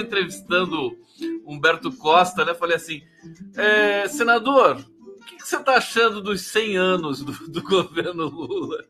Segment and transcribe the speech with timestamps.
[0.00, 0.96] estava entrevistando
[1.44, 2.54] Humberto Costa, né?
[2.54, 3.02] Falei assim,
[3.56, 8.84] é, senador, o que, que você está achando dos 100 anos do, do governo Lula?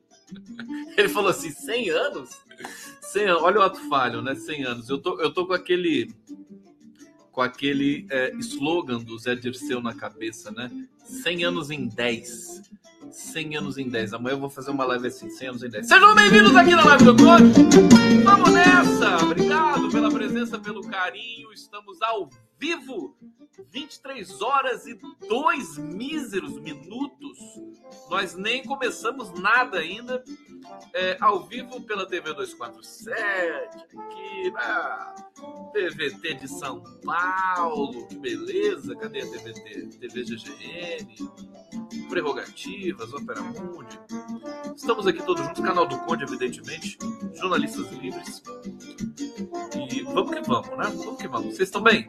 [0.96, 2.30] Ele falou assim: 100 anos?
[3.02, 3.42] 100 anos.
[3.42, 4.34] Olha o ato falho, né?
[4.34, 4.88] 100 anos.
[4.88, 6.14] Eu tô, eu tô com aquele
[7.32, 10.70] com aquele é, slogan do Zé Dirceu na cabeça, né?
[11.04, 12.62] 100 anos em 10.
[13.10, 14.14] 100 anos em 10.
[14.14, 15.88] Amanhã eu vou fazer uma live assim, 100 anos em 10.
[15.88, 18.22] Sejam bem-vindos aqui na live do Conde.
[18.24, 19.24] Vamos nessa!
[19.24, 21.52] Obrigado pela presença, pelo carinho.
[21.52, 22.28] Estamos ao
[22.58, 23.16] vivo.
[23.70, 27.38] 23 horas e 2 míseros minutos.
[28.08, 30.22] Nós nem começamos nada ainda.
[30.92, 33.16] É, ao vivo pela TV 247,
[33.96, 35.14] aqui na
[35.72, 38.06] TVT de São Paulo.
[38.08, 38.94] Que beleza!
[38.96, 39.98] Cadê a TVT?
[39.98, 43.98] TV GGN, Prerrogativas, Opera Mundi.
[44.76, 46.98] Estamos aqui todos juntos, canal do Conde, evidentemente,
[47.34, 48.42] jornalistas livres.
[49.90, 50.84] E vamos que vamos, né?
[51.04, 51.56] Vamos que vamos.
[51.56, 52.06] Vocês estão bem?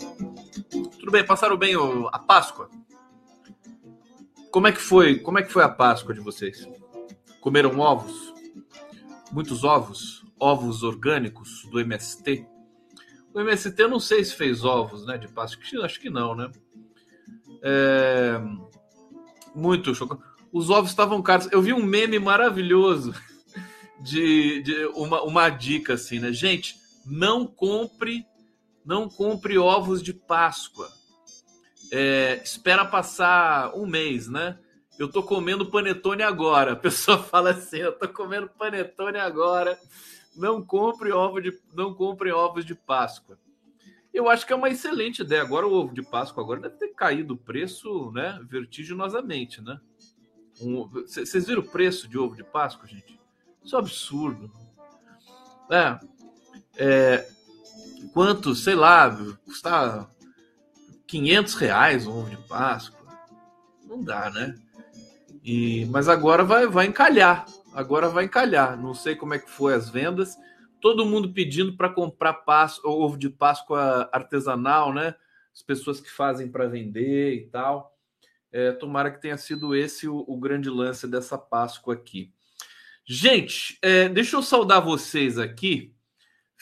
[0.72, 1.26] Tudo bem?
[1.26, 1.76] Passaram bem
[2.12, 2.70] a Páscoa?
[4.50, 5.20] Como é que foi?
[5.20, 6.68] Como é que foi a Páscoa de vocês?
[7.42, 8.34] Comeram ovos?
[9.32, 10.26] Muitos ovos?
[10.40, 12.46] Ovos orgânicos do MST?
[13.34, 15.86] O MST eu não sei se fez ovos, né, de Páscoa.
[15.86, 16.52] Acho que não, né?
[17.62, 18.42] É...
[19.54, 20.24] Muito chocante.
[20.52, 21.50] Os ovos estavam caros.
[21.52, 23.14] Eu vi um meme maravilhoso
[24.02, 26.32] de, de uma, uma dica assim, né?
[26.32, 28.26] Gente, não compre
[28.86, 30.90] não compre ovos de Páscoa.
[31.92, 34.58] É, espera passar um mês, né?
[34.98, 36.74] Eu tô comendo panetone agora.
[36.74, 39.78] A pessoa fala assim: eu tô comendo panetone agora.
[40.36, 43.38] Não compre ovo de, não compre ovos de Páscoa.
[44.14, 45.42] Eu acho que é uma excelente ideia.
[45.42, 48.40] Agora o ovo de Páscoa agora deve ter caído o preço, né?
[48.50, 49.80] Vertiginosamente, né?
[50.92, 53.20] Vocês um, viram o preço de ovo de Páscoa, gente?
[53.64, 54.52] Isso é um absurdo.
[55.70, 56.00] É,
[56.78, 57.30] é,
[58.14, 59.10] quanto, sei lá,
[59.46, 60.10] custa
[61.08, 63.00] 500 reais um ovo de Páscoa.
[63.86, 64.56] Não dá, né?
[65.44, 67.46] E, mas agora vai, vai encalhar.
[67.74, 68.78] Agora vai encalhar.
[68.78, 70.38] Não sei como é que foi as vendas.
[70.80, 75.16] Todo mundo pedindo para comprar Páscoa, ovo de Páscoa artesanal, né?
[75.54, 77.96] As pessoas que fazem para vender e tal.
[78.52, 82.34] É, tomara que tenha sido esse o, o, grande lance dessa Páscoa aqui.
[83.06, 85.96] Gente, é, deixa eu saudar vocês aqui.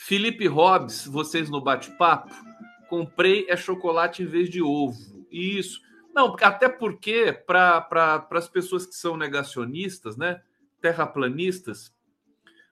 [0.02, 2.34] Felipe Hobbs, vocês no bate-papo,
[2.88, 4.98] comprei é chocolate em vez de ovo.
[5.30, 5.82] Isso.
[6.16, 10.42] Não, até porque para pra, as pessoas que são negacionistas, né,
[10.82, 11.94] terraplanistas,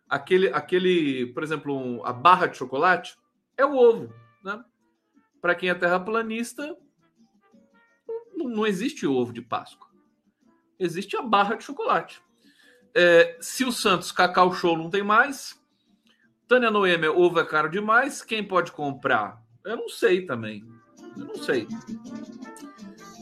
[0.10, 3.18] aquele, aquele por exemplo, um, a barra de chocolate
[3.58, 4.12] é o ovo.
[4.42, 4.64] Né?
[5.42, 6.76] Para quem é terraplanista,
[8.34, 9.90] não, não, existe ovo de Páscoa.
[10.80, 12.22] Existe a barra de chocolate.
[12.96, 15.62] É, se o Santos Cacau Show não tem mais,
[16.48, 18.22] Tânia Noêmia, ovo é caro demais.
[18.22, 19.42] Quem pode comprar?
[19.66, 20.64] Eu não sei também.
[21.18, 21.68] Eu não sei.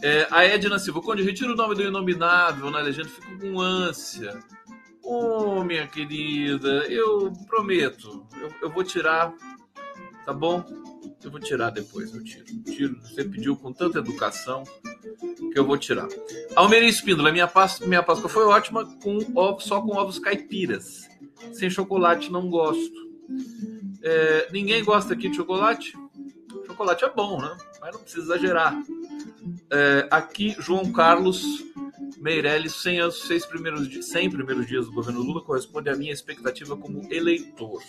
[0.03, 4.39] É, a Edna Silva, quando retira o nome do inominável na legenda, fico com ânsia.
[5.01, 9.33] Oh, minha querida, eu prometo, eu, eu, vou tirar,
[10.25, 10.63] tá bom?
[11.23, 12.45] Eu vou tirar depois, eu tiro.
[12.63, 12.99] tiro.
[13.01, 14.63] Você pediu com tanta educação
[15.51, 16.07] que eu vou tirar.
[16.55, 21.07] Almeria Espíndola, minha Páscoa, minha Páscoa foi ótima com ovos, só com ovos caipiras.
[21.53, 23.04] Sem chocolate não gosto.
[24.01, 25.97] É, ninguém gosta aqui de chocolate?
[26.67, 27.55] Chocolate é bom, né?
[27.81, 28.75] Mas não precisa exagerar.
[29.71, 31.63] É, aqui, João Carlos
[32.17, 36.75] Meirelles, 100 anos, seis primeiros, 100 primeiros dias do governo Lula corresponde à minha expectativa
[36.75, 37.81] como eleitor.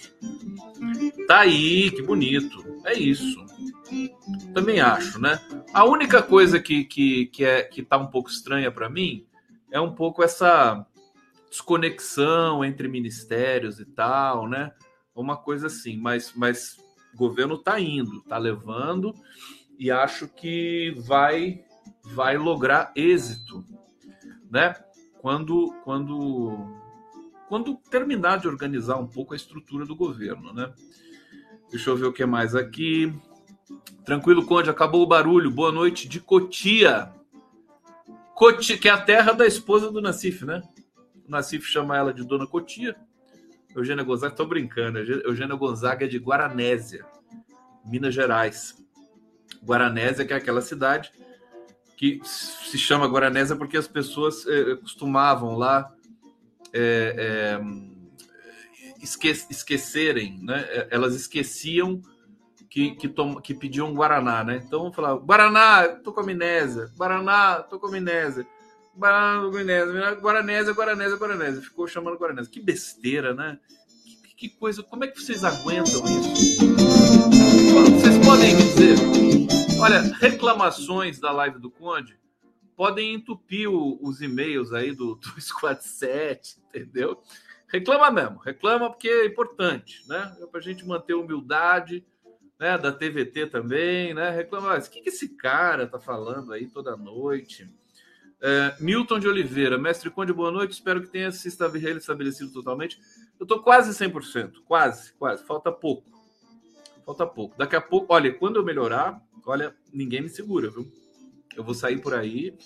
[1.26, 2.64] Tá aí, que bonito.
[2.84, 3.44] É isso.
[4.52, 5.40] Também acho, né?
[5.72, 9.24] A única coisa que, que, que, é, que tá um pouco estranha para mim
[9.70, 10.86] é um pouco essa
[11.50, 14.72] desconexão entre ministérios e tal, né?
[15.16, 16.76] Uma coisa assim, mas, mas
[17.14, 19.14] o governo está indo, está levando
[19.78, 21.64] e acho que vai
[22.14, 23.64] vai lograr êxito,
[24.50, 24.74] né?
[25.18, 26.76] Quando quando
[27.48, 30.72] quando terminar de organizar um pouco a estrutura do governo, né?
[31.70, 33.12] Deixa eu ver o que mais aqui.
[34.04, 35.50] Tranquilo, Conde, acabou o barulho.
[35.50, 37.12] Boa noite de Cotia.
[38.34, 40.62] Cotia, que é a terra da esposa do Nacif, né?
[41.26, 42.96] O Nacif chama ela de Dona Cotia
[43.76, 44.98] Eugênia Gonzaga, tô brincando.
[44.98, 47.04] Eugênia Gonzaga é de Guaranésia,
[47.84, 48.74] Minas Gerais.
[49.62, 51.12] Guaranésia, que é aquela cidade
[51.96, 55.90] que se chama Guaranésia porque as pessoas eh, costumavam lá
[56.72, 57.60] eh, eh,
[59.02, 60.86] esque esquecerem, né?
[60.90, 62.02] Elas esqueciam
[62.68, 64.62] que, que, tom, que pediam Guaraná, né?
[64.64, 68.46] Então falava, Guaraná, tô com amnésia, Guaraná, tô com amnésia.
[68.96, 71.62] Guaranésia, Guaranésia, Guaranésia, Guaranésia.
[71.62, 72.50] Ficou chamando Guaranésia.
[72.50, 73.58] Que besteira, né?
[74.04, 74.82] Que, que, coisa.
[74.82, 76.66] Como é que vocês aguentam isso?
[77.74, 78.96] Vocês podem dizer.
[79.78, 82.18] Olha, reclamações da live do Conde
[82.74, 87.22] podem entupir o, os e-mails aí do, do Squad 7, entendeu?
[87.68, 90.36] Reclama mesmo, reclama porque é importante, né?
[90.40, 92.06] É para a gente manter a humildade,
[92.58, 92.78] né?
[92.78, 94.30] Da TVT também, né?
[94.30, 97.68] Reclama, o que, que esse cara tá falando aí toda noite?
[98.40, 100.72] É, Milton de Oliveira, mestre Conde, boa noite.
[100.72, 102.98] Espero que tenha se estabelecido totalmente.
[103.38, 105.44] Eu estou quase 100%, quase, quase.
[105.44, 106.04] Falta pouco.
[107.04, 107.56] Falta pouco.
[107.56, 110.86] Daqui a pouco, olha, quando eu melhorar, olha, ninguém me segura, viu?
[111.56, 112.56] Eu vou sair por aí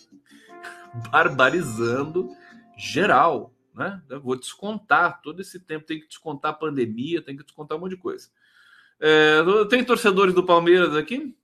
[1.11, 2.31] barbarizando
[2.77, 4.03] geral, né?
[4.09, 5.87] Eu vou descontar todo esse tempo.
[5.87, 8.29] Tem que descontar a pandemia, tem que descontar um monte de coisa.
[8.99, 9.39] É,
[9.71, 11.35] tem torcedores do Palmeiras aqui?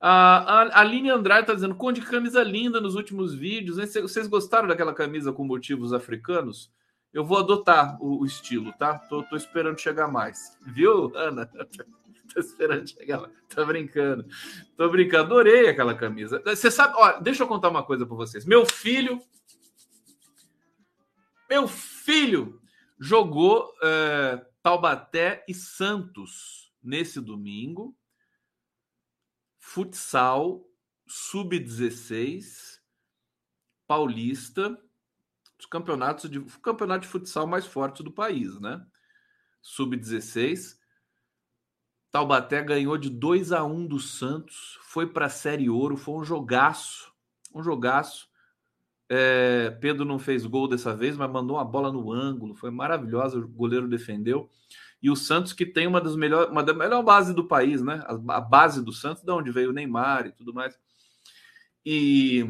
[0.00, 3.78] A, Aline Andrade está dizendo: Conde, camisa linda nos últimos vídeos.
[3.78, 3.86] Hein?
[3.86, 6.70] Vocês gostaram daquela camisa com motivos africanos?
[7.12, 8.98] Eu vou adotar o, o estilo, tá?
[8.98, 10.56] Tô, tô, esperando chegar mais.
[10.66, 11.46] Viu, Ana?
[12.32, 13.32] tô esperando chegar mais.
[13.48, 14.24] Tô brincando.
[14.76, 15.24] Tô brincando.
[15.24, 16.40] Adorei aquela camisa.
[16.44, 18.44] Você sabe, ó, deixa eu contar uma coisa para vocês.
[18.44, 19.20] Meu filho.
[21.50, 22.60] Meu filho
[23.00, 27.97] jogou é, Taubaté e Santos nesse domingo
[29.68, 30.64] futsal
[31.06, 32.80] sub-16
[33.86, 34.78] paulista,
[35.58, 38.84] os campeonatos de campeonato de futsal mais forte do país, né?
[39.60, 40.78] Sub-16.
[42.10, 46.24] Taubaté ganhou de 2 a 1 do Santos, foi para a Série Ouro, foi um
[46.24, 47.12] jogaço,
[47.54, 48.26] um jogaço.
[49.06, 53.38] É, Pedro não fez gol dessa vez, mas mandou uma bola no ângulo, foi maravilhosa,
[53.38, 54.48] o goleiro defendeu.
[55.02, 58.02] E o Santos, que tem uma das melhores, uma da melhor base do país, né?
[58.06, 60.78] A, base do Santos, de onde veio o Neymar e tudo mais.
[61.86, 62.44] E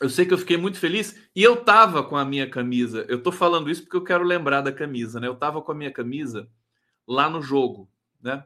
[0.00, 1.28] eu sei que eu fiquei muito feliz.
[1.36, 3.04] E eu tava com a minha camisa.
[3.08, 5.26] Eu tô falando isso porque eu quero lembrar da camisa, né?
[5.28, 6.48] Eu tava com a minha camisa
[7.06, 7.90] lá no jogo,
[8.22, 8.44] né?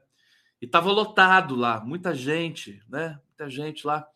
[0.60, 3.20] E tava lotado lá, muita gente, né?
[3.28, 4.06] Muita gente lá,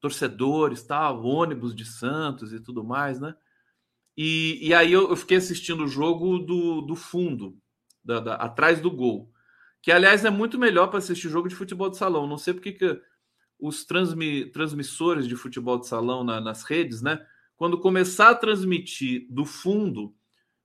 [0.00, 3.34] torcedores, tal, ônibus de Santos e tudo mais, né?
[4.16, 7.56] E, e aí eu, eu fiquei assistindo o jogo do, do fundo,
[8.08, 9.30] da, da, atrás do gol.
[9.82, 12.26] Que, aliás, é muito melhor para assistir jogo de futebol de salão.
[12.26, 13.00] Não sei porque que
[13.60, 17.24] os transmi, transmissores de futebol de salão na, nas redes, né?
[17.54, 20.14] Quando começar a transmitir do fundo,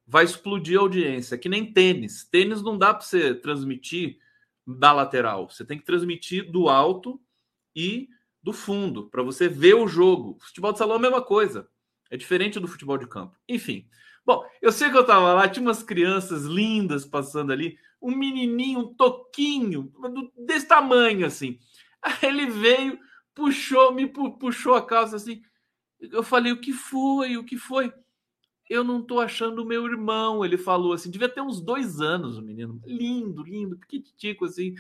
[0.08, 1.38] vai explodir a audiência.
[1.38, 2.24] Que nem tênis.
[2.24, 4.20] Tênis não dá para você transmitir
[4.66, 5.50] da lateral.
[5.50, 7.20] Você tem que transmitir do alto
[7.76, 8.08] e
[8.42, 10.38] do fundo, para você ver o jogo.
[10.42, 11.68] Futebol de salão é a mesma coisa.
[12.10, 13.38] É diferente do futebol de campo.
[13.50, 13.88] Enfim.
[14.26, 18.80] Bom, eu sei que eu tava lá, tinha umas crianças lindas passando ali, um menininho,
[18.80, 19.92] um toquinho,
[20.38, 21.60] desse tamanho assim.
[22.02, 22.98] Aí ele veio,
[23.34, 25.42] puxou, me puxou a calça assim.
[26.00, 27.38] Eu falei: "O que foi?
[27.38, 27.92] O que foi?"
[28.70, 31.12] Eu não tô achando o meu irmão, ele falou assim.
[31.12, 34.76] Devia ter uns dois anos o menino, lindo, lindo, pequitico assim.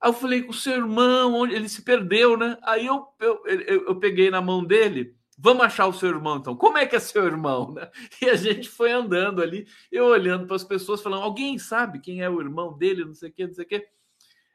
[0.00, 3.86] Aí eu falei: "O seu irmão, onde ele se perdeu, né?" Aí eu, eu, eu,
[3.88, 6.56] eu peguei na mão dele Vamos achar o seu irmão, então.
[6.56, 7.72] Como é que é seu irmão?
[7.72, 7.90] Né?
[8.22, 12.22] E a gente foi andando ali, eu olhando para as pessoas, falando: alguém sabe quem
[12.22, 13.04] é o irmão dele?
[13.04, 13.88] Não sei o quê, não sei o quê.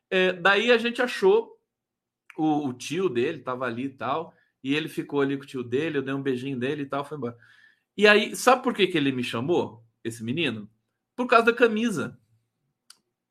[0.09, 1.59] É, daí a gente achou
[2.37, 4.33] o, o tio dele, estava ali e tal,
[4.63, 7.03] e ele ficou ali com o tio dele, eu dei um beijinho dele e tal,
[7.05, 7.37] foi embora.
[7.95, 10.69] E aí, sabe por que, que ele me chamou, esse menino?
[11.15, 12.17] Por causa da camisa.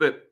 [0.02, 0.22] É,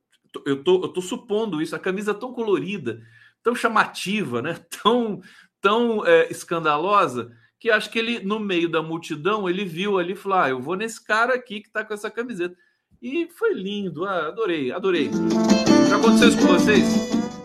[0.45, 3.03] eu tô, eu tô supondo isso, a camisa tão colorida,
[3.43, 4.55] tão chamativa, né?
[4.83, 5.23] Tão,
[5.67, 10.17] tão é, escandalosa que acho que ele, no meio da multidão, ele viu ali e
[10.17, 12.57] falou: ah, eu vou nesse cara aqui que tá com essa camiseta.
[13.03, 15.11] E foi lindo, ah, adorei, adorei.
[15.89, 16.87] Já aconteceu isso com vocês?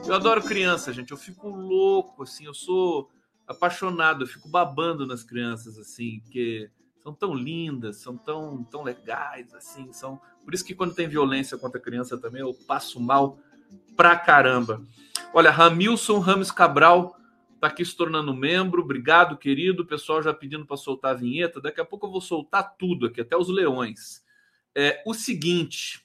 [0.08, 1.10] Eu adoro criança, gente.
[1.12, 3.10] Eu fico louco, assim, eu sou
[3.48, 6.70] apaixonado, eu fico babando nas crianças, assim, porque
[7.02, 10.22] são tão lindas, são tão, tão legais, assim, são.
[10.46, 13.40] Por isso que quando tem violência contra a criança também, eu passo mal
[13.98, 14.80] pra caramba.
[15.34, 17.18] Olha, Ramilson Ramos Cabral
[17.62, 18.82] está aqui se tornando membro.
[18.82, 19.84] Obrigado, querido.
[19.84, 21.62] O pessoal já pedindo para soltar a vinheta.
[21.62, 24.24] Daqui a pouco eu vou soltar tudo aqui, até os leões.
[24.76, 26.04] É, o seguinte,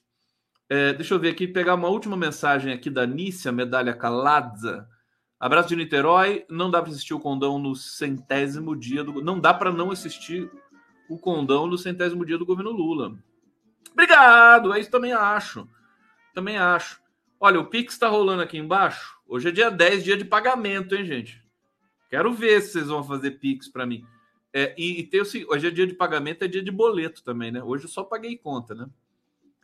[0.69, 4.87] é, deixa eu ver aqui, pegar uma última mensagem aqui da Nícia, medalha Caladza.
[5.39, 6.45] Abraço de Niterói.
[6.47, 9.23] Não dá para assistir o condão no centésimo dia do.
[9.23, 10.51] Não dá para não assistir
[11.09, 13.17] o condão no centésimo dia do governo Lula.
[13.93, 15.67] Obrigado, é isso também acho.
[16.35, 17.01] Também acho.
[17.39, 19.17] Olha, o Pix está rolando aqui embaixo.
[19.27, 21.46] Hoje é dia 10, dia de pagamento, hein, gente?
[22.09, 24.05] Quero ver se vocês vão fazer Pix para mim.
[24.53, 27.51] É, e, e tem o, hoje é dia de pagamento, é dia de boleto também,
[27.51, 27.61] né?
[27.61, 28.87] Hoje eu só paguei conta, né?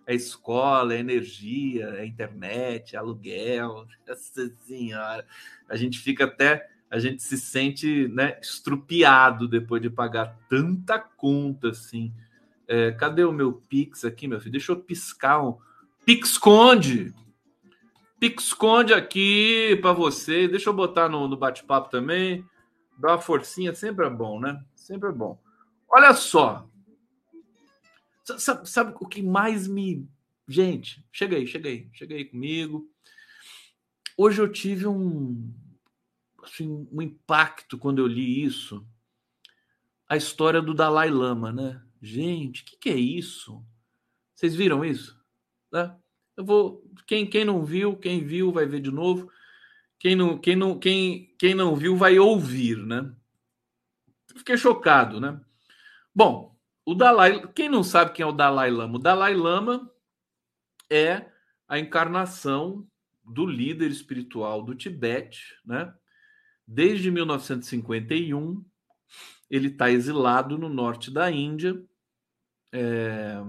[0.05, 3.87] É escola, é energia, é internet, é aluguel.
[4.07, 5.25] Nossa senhora.
[5.69, 6.69] A gente fica até.
[6.91, 12.13] A gente se sente né, estrupiado depois de pagar tanta conta assim.
[12.67, 14.51] É, cadê o meu Pix aqui, meu filho?
[14.51, 15.57] Deixa eu piscar um.
[16.05, 17.13] Pixconde!
[18.23, 20.47] Pixconde aqui para você.
[20.47, 22.47] Deixa eu botar no, no bate-papo também.
[22.97, 24.63] Dá uma forcinha, sempre é bom, né?
[24.73, 25.37] Sempre é bom.
[25.89, 26.65] Olha só.
[28.23, 30.07] Sabe, sabe o que mais me.
[30.47, 32.89] Gente, cheguei, cheguei, cheguei comigo.
[34.15, 35.53] Hoje eu tive um,
[36.41, 38.87] assim, um impacto quando eu li isso.
[40.07, 41.83] A história do Dalai Lama, né?
[42.01, 43.61] Gente, o que, que, é isso?
[44.33, 45.21] Vocês viram isso?
[45.69, 45.93] Né?
[46.35, 46.83] Eu vou.
[47.05, 49.31] Quem, quem não viu, quem viu vai ver de novo.
[49.99, 53.13] Quem não, quem não, quem, quem não viu vai ouvir, né?
[54.35, 55.39] Fiquei chocado, né?
[56.13, 58.95] Bom, o Dalai, quem não sabe quem é o Dalai Lama?
[58.95, 59.89] O Dalai Lama
[60.89, 61.29] é
[61.67, 62.85] a encarnação
[63.23, 65.93] do líder espiritual do Tibete, né?
[66.67, 68.63] Desde 1951,
[69.49, 71.81] ele está exilado no norte da Índia
[72.73, 73.41] é,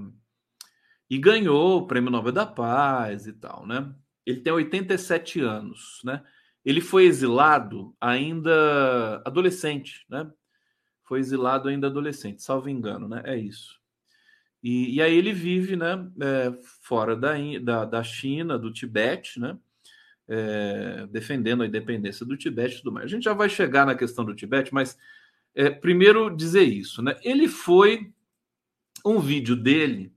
[1.08, 3.94] e ganhou o Prêmio Nobel da Paz e tal, né?
[4.24, 6.22] Ele tem 87 anos, né?
[6.64, 10.30] Ele foi exilado ainda adolescente, né?
[11.04, 13.22] Foi exilado ainda adolescente, salvo engano, né?
[13.24, 13.78] É isso.
[14.62, 16.10] E, e aí ele vive, né?
[16.22, 19.58] É, fora da, da, da China, do Tibete, né?
[20.26, 23.04] É, defendendo a independência do Tibete e tudo mais.
[23.04, 24.98] A gente já vai chegar na questão do Tibete, mas
[25.54, 27.14] é, primeiro dizer isso, né?
[27.22, 28.10] Ele foi
[29.04, 30.14] um vídeo dele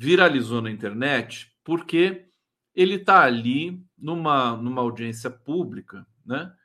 [0.00, 2.26] viralizou na internet porque
[2.74, 6.56] ele está ali numa, numa audiência pública, né?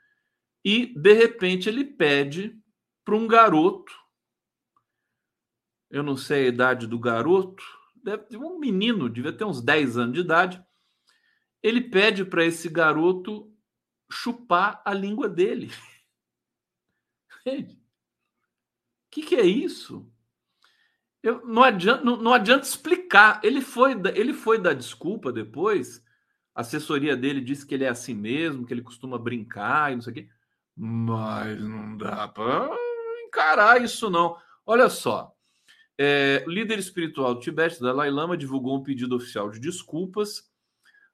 [0.63, 2.57] E de repente ele pede
[3.03, 3.93] para um garoto,
[5.91, 7.61] eu não sei a idade do garoto,
[7.93, 10.65] deve um menino, devia ter uns 10 anos de idade.
[11.61, 13.53] Ele pede para esse garoto
[14.09, 15.69] chupar a língua dele.
[19.07, 20.11] O que, que é isso?
[21.25, 23.39] Eu, não, adianta, não, não adianta explicar.
[23.43, 26.03] Ele foi, ele foi dar desculpa depois
[26.55, 30.01] a assessoria dele disse que ele é assim mesmo, que ele costuma brincar e não
[30.01, 30.29] sei o quê.
[30.77, 32.69] Mas não dá para
[33.27, 34.37] encarar isso, não.
[34.65, 35.33] Olha só.
[35.97, 40.49] É, líder espiritual do Tibete, Dalai Lama, divulgou um pedido oficial de desculpas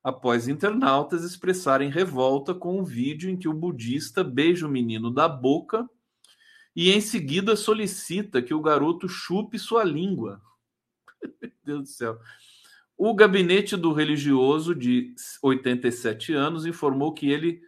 [0.04, 5.28] após internautas expressarem revolta com um vídeo em que o budista beija o menino da
[5.28, 5.90] boca
[6.76, 10.42] e em seguida solicita que o garoto chupe sua língua.
[11.42, 12.20] Meu Deus do céu.
[12.98, 17.62] O gabinete do religioso de 87 anos informou que ele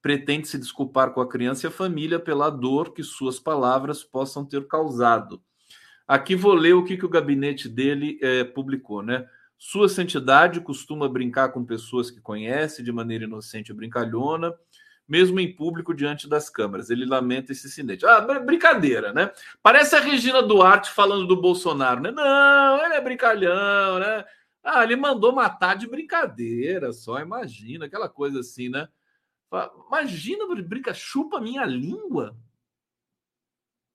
[0.00, 4.44] pretende se desculpar com a criança e a família pela dor que suas palavras possam
[4.44, 5.42] ter causado.
[6.06, 9.28] Aqui vou ler o que, que o gabinete dele é, publicou, né?
[9.58, 14.54] Sua santidade costuma brincar com pessoas que conhece de maneira inocente e brincalhona,
[15.08, 16.90] mesmo em público diante das câmeras.
[16.90, 18.04] Ele lamenta esse incidente.
[18.04, 19.32] Ah, brincadeira, né?
[19.62, 22.10] Parece a Regina Duarte falando do Bolsonaro, né?
[22.10, 24.24] Não, ele é brincalhão, né?
[24.62, 28.86] Ah, ele mandou matar de brincadeira, só imagina, aquela coisa assim, né?
[29.86, 32.36] Imagina, brinca, chupa minha língua.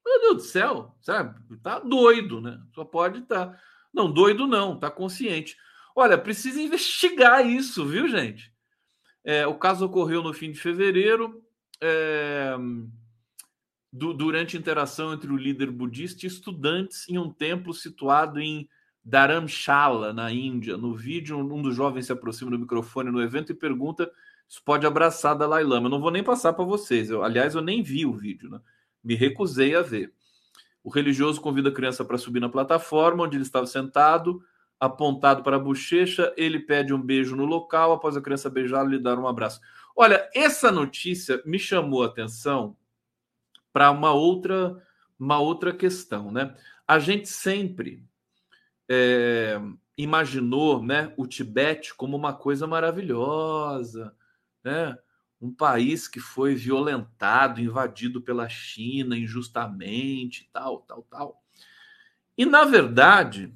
[0.05, 1.39] Meu Deus do céu, sabe?
[1.61, 2.59] Tá doido, né?
[2.73, 3.47] Só pode estar.
[3.47, 3.59] Tá...
[3.93, 5.55] Não, doido não, tá consciente.
[5.95, 8.52] Olha, precisa investigar isso, viu, gente?
[9.23, 11.41] É, o caso ocorreu no fim de fevereiro,
[11.81, 12.55] é,
[13.91, 18.67] do, durante interação entre o líder budista e estudantes em um templo situado em
[19.03, 20.77] Dharamshala, na Índia.
[20.77, 24.11] No vídeo, um dos jovens se aproxima do microfone no evento e pergunta
[24.47, 25.87] se pode abraçar Dalai Lama.
[25.87, 27.09] Eu não vou nem passar para vocês.
[27.09, 28.59] Eu, aliás, eu nem vi o vídeo, né?
[29.03, 30.13] me recusei a ver.
[30.83, 34.43] O religioso convida a criança para subir na plataforma onde ele estava sentado,
[34.85, 36.33] apontado para a bochecha.
[36.35, 37.93] Ele pede um beijo no local.
[37.93, 39.61] Após a criança beijá-lo, lhe dar um abraço.
[39.95, 42.75] Olha, essa notícia me chamou a atenção
[43.71, 44.81] para uma outra,
[45.17, 46.55] uma outra questão, né?
[46.87, 48.03] A gente sempre
[48.89, 49.59] é,
[49.97, 54.13] imaginou né, o Tibete como uma coisa maravilhosa,
[54.63, 54.97] né?
[55.41, 61.43] um país que foi violentado, invadido pela China injustamente, tal, tal, tal.
[62.37, 63.53] E, na verdade,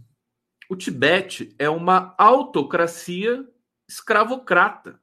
[0.69, 3.47] o Tibete é uma autocracia
[3.87, 4.99] escravocrata.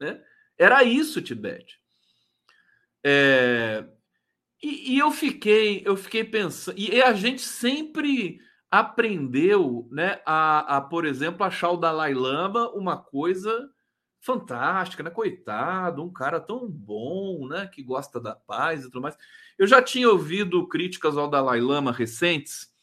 [0.00, 0.22] Né?
[0.58, 1.78] Era isso o Tibete.
[3.04, 3.84] É...
[4.62, 8.40] E, e, eu fiquei, eu fiquei pensando, e a gente sempre
[8.70, 13.70] aprendeu, né, a, a, por exemplo, achar o Dalai Lama uma coisa
[14.24, 15.10] fantástica, né?
[15.10, 17.66] Coitado, um cara tão bom, né?
[17.66, 19.16] Que gosta da paz e tudo mais.
[19.58, 22.73] Eu já tinha ouvido críticas ao Dalai Lama recentes.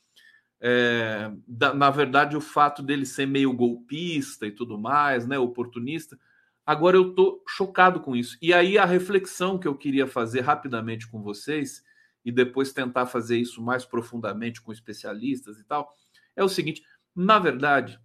[0.63, 5.39] É, da, na verdade, o fato dele ser meio golpista e tudo mais, né?
[5.39, 6.17] Oportunista.
[6.65, 8.37] Agora eu tô chocado com isso.
[8.41, 11.83] E aí a reflexão que eu queria fazer rapidamente com vocês
[12.23, 15.91] e depois tentar fazer isso mais profundamente com especialistas e tal
[16.35, 16.83] é o seguinte:
[17.15, 17.99] na verdade,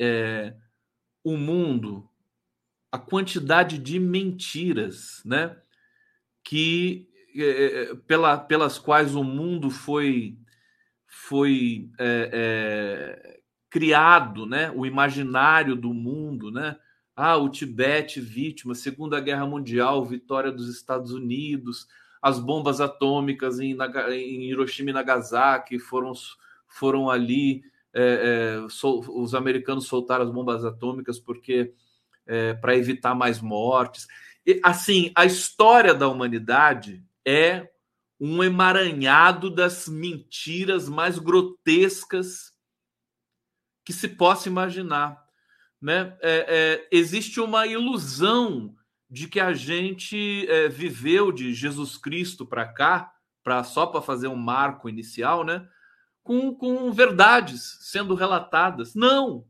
[0.00, 0.54] é,
[1.24, 2.08] o mundo,
[2.90, 5.56] a quantidade de mentiras, né,
[6.44, 10.38] que é, é, pela, pelas quais o mundo foi
[11.14, 16.74] foi é, é, criado, né, o imaginário do mundo, né,
[17.14, 21.86] ah, o Tibete vítima, Segunda Guerra Mundial, vitória dos Estados Unidos,
[22.22, 23.76] as bombas atômicas em,
[24.10, 26.12] em Hiroshima e Nagasaki foram
[26.66, 31.74] foram ali é, é, sol, os americanos soltaram as bombas atômicas porque
[32.26, 34.08] é, para evitar mais mortes.
[34.46, 37.68] E, assim, a história da humanidade é
[38.24, 42.52] um emaranhado das mentiras mais grotescas
[43.84, 45.20] que se possa imaginar.
[45.80, 46.16] Né?
[46.20, 48.76] É, é, existe uma ilusão
[49.10, 54.28] de que a gente é, viveu de Jesus Cristo para cá, para só para fazer
[54.28, 55.68] um marco inicial, né?
[56.22, 58.94] com, com verdades sendo relatadas.
[58.94, 59.44] Não!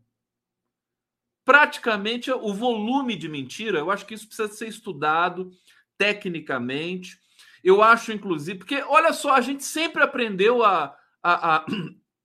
[1.45, 5.51] Praticamente o volume de mentira, eu acho que isso precisa ser estudado
[5.99, 7.21] tecnicamente.
[7.63, 11.67] Eu acho, inclusive, porque olha só, a gente sempre aprendeu a, a, a,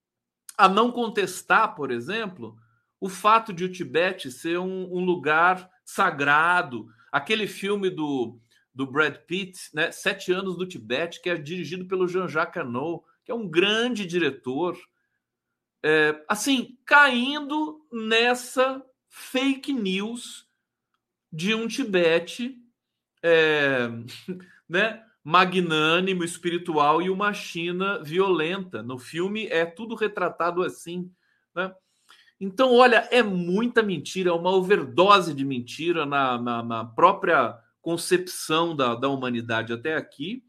[0.58, 2.58] a não contestar, por exemplo,
[3.00, 6.88] o fato de o Tibete ser um, um lugar sagrado.
[7.12, 8.40] Aquele filme do,
[8.74, 13.32] do Brad Pitt, né, Sete Anos do Tibete, que é dirigido pelo Jean-Jacques Arnaud, que
[13.32, 14.78] é um grande diretor,
[15.84, 20.48] é, assim, caindo nessa fake news
[21.32, 22.58] de um Tibete
[23.22, 23.88] é,
[24.68, 28.82] né, magnânimo, espiritual e uma China violenta.
[28.82, 31.12] No filme é tudo retratado assim.
[31.54, 31.76] Né?
[32.40, 38.74] Então, olha, é muita mentira, é uma overdose de mentira na, na, na própria concepção
[38.74, 40.46] da, da humanidade até aqui.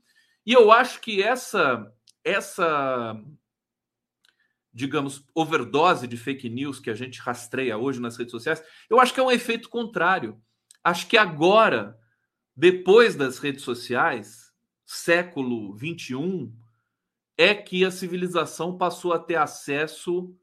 [0.47, 1.93] E eu acho que essa
[2.25, 3.21] essa,
[4.73, 9.13] digamos, overdose de fake news que a gente rastreia hoje nas redes sociais, eu acho
[9.13, 10.41] que é um efeito contrário.
[10.85, 11.99] Acho que agora,
[12.55, 14.48] depois das redes sociais,
[14.91, 16.51] século 21,
[17.37, 20.35] é que a civilização passou a ter acesso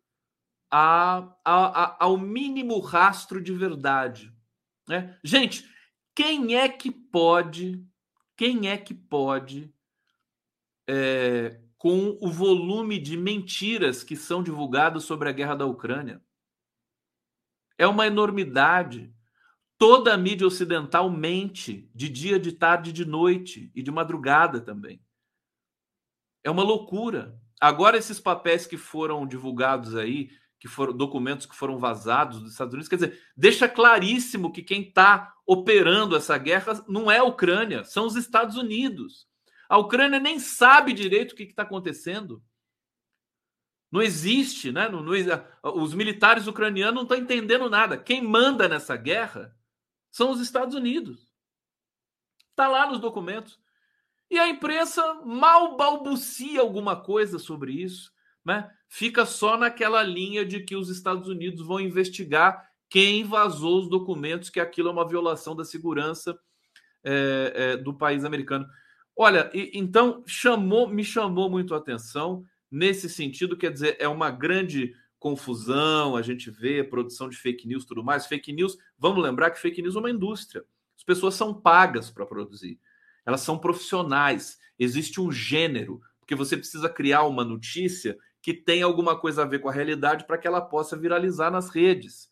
[0.69, 4.31] a, a, a, ao mínimo rastro de verdade.
[4.87, 5.17] Né?
[5.23, 5.67] Gente,
[6.13, 7.83] quem é que pode,
[8.37, 9.73] quem é que pode
[10.87, 16.21] é, com o volume de mentiras que são divulgadas sobre a guerra da Ucrânia.
[17.79, 19.11] É uma enormidade.
[19.77, 25.01] Toda a mídia ocidental mente de dia, de tarde, de noite e de madrugada também.
[26.43, 27.37] É uma loucura.
[27.59, 32.73] Agora, esses papéis que foram divulgados aí, que foram documentos que foram vazados dos Estados
[32.73, 37.83] Unidos, quer dizer, deixa claríssimo que quem está operando essa guerra não é a Ucrânia,
[37.83, 39.27] são os Estados Unidos.
[39.67, 42.41] A Ucrânia nem sabe direito o que está acontecendo.
[43.91, 44.89] Não existe, né?
[44.89, 45.13] Não, não,
[45.75, 47.97] os militares ucranianos não estão entendendo nada.
[47.97, 49.55] Quem manda nessa guerra
[50.15, 51.29] são os Estados Unidos.
[52.51, 53.59] Está lá nos documentos.
[54.31, 58.71] E a imprensa mal balbucia alguma coisa sobre isso, né?
[58.87, 64.49] Fica só naquela linha de que os Estados Unidos vão investigar quem vazou os documentos,
[64.49, 66.39] que aquilo é uma violação da segurança
[67.03, 68.65] é, é, do país americano.
[69.17, 74.31] Olha, e, então chamou, me chamou muito a atenção nesse sentido, quer dizer, é uma
[74.31, 78.27] grande confusão, a gente vê produção de fake news tudo mais.
[78.27, 80.63] Fake news, vamos lembrar que fake news é uma indústria.
[80.95, 82.79] As pessoas são pagas para produzir.
[83.25, 84.59] Elas são profissionais.
[84.77, 89.57] Existe um gênero, porque você precisa criar uma notícia que tenha alguma coisa a ver
[89.57, 92.29] com a realidade para que ela possa viralizar nas redes,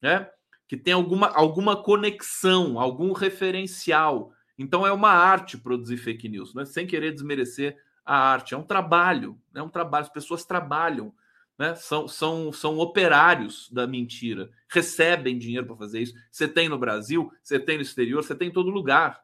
[0.00, 0.26] né?
[0.66, 4.32] Que tenha alguma, alguma conexão, algum referencial.
[4.56, 6.64] Então é uma arte produzir fake news, né?
[6.64, 7.76] sem querer desmerecer
[8.06, 8.54] a arte.
[8.54, 10.06] É um trabalho, é um trabalho.
[10.06, 11.12] As pessoas trabalham,
[11.58, 11.74] né?
[11.74, 16.14] são, são, são operários da mentira, recebem dinheiro para fazer isso.
[16.30, 19.22] Você tem no Brasil, você tem no exterior, você tem em todo lugar.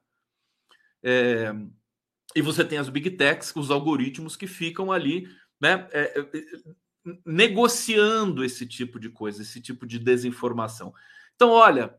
[1.02, 1.52] É...
[2.34, 5.28] E você tem as big techs, os algoritmos que ficam ali,
[5.60, 5.86] né?
[5.92, 6.30] É, é,
[7.26, 10.94] negociando esse tipo de coisa, esse tipo de desinformação.
[11.34, 11.94] Então, olha,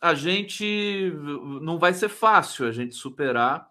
[0.00, 1.12] a gente
[1.60, 3.68] não vai ser fácil a gente superar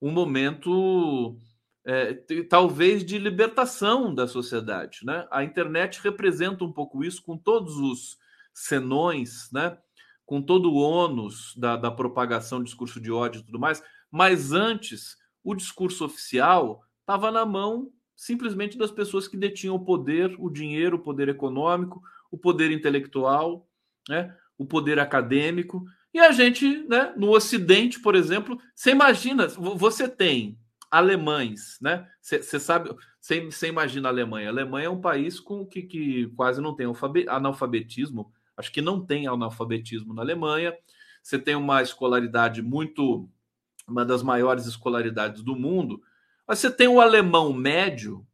[0.00, 1.38] um momento
[1.86, 2.14] é,
[2.50, 5.00] talvez de libertação da sociedade.
[5.04, 5.26] Né?
[5.30, 8.18] A internet representa um pouco isso com todos os
[8.52, 9.78] senões, né?
[10.24, 15.16] com todo o ônus da, da propagação discurso de ódio e tudo mais, mas antes
[15.44, 20.96] o discurso oficial estava na mão simplesmente das pessoas que detinham o poder, o dinheiro,
[20.96, 23.68] o poder econômico, o poder intelectual,
[24.08, 24.34] né?
[24.58, 25.84] o poder acadêmico.
[26.12, 30.58] E a gente, né, no Ocidente, por exemplo, você imagina, você tem
[30.98, 32.08] alemães, né?
[32.20, 34.48] Você sabe, você imagina a Alemanha.
[34.48, 36.86] A Alemanha é um país com que, que quase não tem
[37.28, 38.32] analfabetismo.
[38.56, 40.76] Acho que não tem analfabetismo na Alemanha.
[41.22, 43.28] Você tem uma escolaridade muito,
[43.86, 46.02] uma das maiores escolaridades do mundo.
[46.46, 48.26] Mas você tem o alemão médio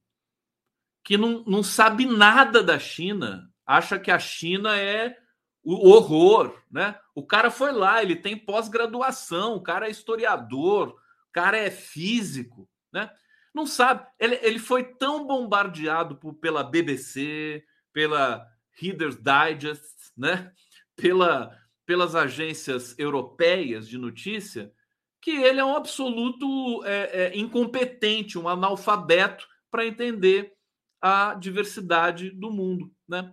[1.02, 5.16] que não, não sabe nada da China, acha que a China é
[5.64, 6.98] o horror, né?
[7.14, 10.96] O cara foi lá, ele tem pós-graduação, o cara é historiador,
[11.32, 13.10] cara é físico, né?
[13.54, 14.06] Não sabe.
[14.18, 20.52] Ele, ele foi tão bombardeado por, pela BBC, pela Reader's Digest, né?
[20.96, 24.72] Pela, pelas agências europeias de notícia,
[25.20, 30.52] que ele é um absoluto é, é, incompetente, um analfabeto para entender
[31.00, 33.32] a diversidade do mundo, né?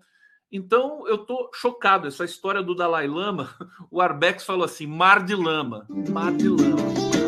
[0.52, 2.08] Então eu tô chocado.
[2.08, 3.50] Essa história do Dalai Lama,
[3.92, 7.19] o Arbex falou assim: mar de lama, mar de lama.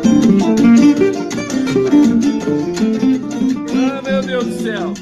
[3.74, 4.94] Ah, meu Deus do céu!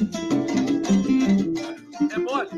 [2.11, 2.51] É mole?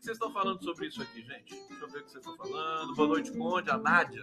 [0.00, 1.54] vocês estão falando sobre isso aqui, gente?
[1.68, 2.94] Deixa eu ver o que vocês estão falando.
[2.94, 3.70] Boa noite, Conde.
[3.70, 4.22] A Nádia.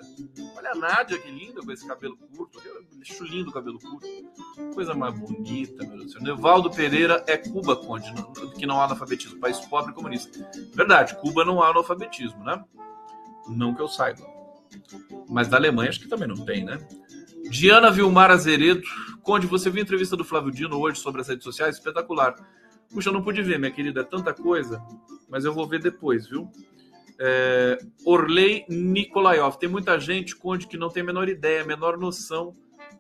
[0.56, 2.60] Olha a Nádia, que linda com esse cabelo curto.
[3.02, 4.08] Acho lindo o cabelo curto.
[4.74, 6.22] Coisa mais bonita, meu Deus do céu.
[6.22, 8.12] Nevaldo Pereira é Cuba, Conde,
[8.58, 9.40] que não há analfabetismo.
[9.40, 10.50] País pobre e comunista.
[10.74, 12.64] Verdade, Cuba não há analfabetismo, né?
[13.48, 14.31] Não que eu saiba.
[15.30, 16.80] Mas da Alemanha acho que também não tem, né?
[17.50, 18.82] Diana Vilmar Azeredo.
[19.22, 21.78] Conde, você viu a entrevista do Flávio Dino hoje sobre as redes sociais?
[21.78, 22.36] Espetacular.
[22.90, 24.82] Puxa, eu não pude ver, minha querida, é tanta coisa,
[25.30, 26.50] mas eu vou ver depois, viu?
[27.20, 29.58] É, Orley Nikolayov.
[29.58, 32.56] Tem muita gente, Conde, que não tem a menor ideia, a menor noção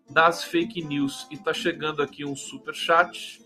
[0.10, 1.28] das fake news.
[1.32, 3.42] E tá chegando aqui um super chat.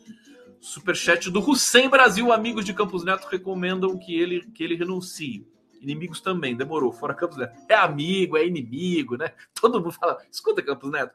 [0.59, 2.31] Super chat do Hussein Brasil.
[2.31, 5.47] Amigos de Campos Neto recomendam que ele, que ele renuncie.
[5.85, 6.91] Inimigos também, demorou.
[6.91, 7.55] Fora Campos Neto.
[7.69, 9.31] É amigo, é inimigo, né?
[9.53, 11.13] Todo mundo fala: escuta, Campos Neto,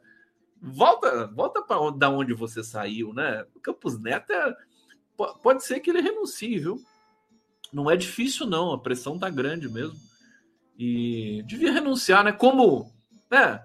[0.62, 3.44] volta, volta para da onde você saiu, né?
[3.62, 4.54] Campos Neto é
[5.42, 6.80] pode ser que ele renuncie, viu?
[7.72, 8.72] Não é difícil, não.
[8.72, 9.98] A pressão tá grande mesmo.
[10.78, 12.32] E devia renunciar, né?
[12.32, 12.90] Como
[13.30, 13.62] né,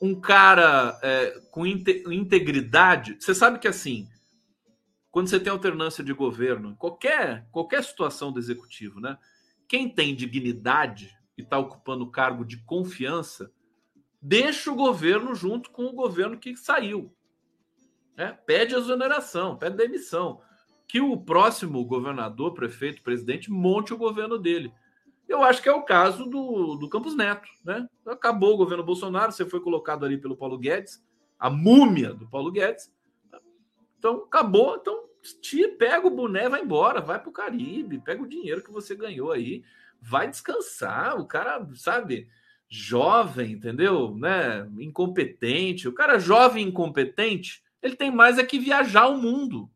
[0.00, 3.16] um cara é, com integridade.
[3.18, 4.08] Você sabe que assim,
[5.10, 9.18] quando você tem alternância de governo, qualquer, qualquer situação do executivo, né?
[9.68, 13.52] Quem tem dignidade e está ocupando cargo de confiança,
[14.20, 17.14] deixa o governo junto com o governo que saiu.
[18.16, 18.38] Né?
[18.46, 20.40] Pede exoneração, pede demissão
[20.86, 24.72] que o próximo governador, prefeito, presidente monte o governo dele.
[25.28, 27.88] Eu acho que é o caso do, do Campos Neto, né?
[28.06, 31.02] Acabou o governo Bolsonaro, você foi colocado ali pelo Paulo Guedes,
[31.38, 32.92] a múmia do Paulo Guedes.
[33.98, 34.76] Então, acabou.
[34.76, 35.04] Então,
[35.40, 38.94] te pega o boné, vai embora, vai para o Caribe, pega o dinheiro que você
[38.94, 39.62] ganhou aí,
[40.00, 41.18] vai descansar.
[41.18, 42.28] O cara, sabe,
[42.68, 44.14] jovem, entendeu?
[44.16, 44.68] Né?
[44.78, 45.88] Incompetente.
[45.88, 49.70] O cara jovem incompetente, ele tem mais é que viajar o mundo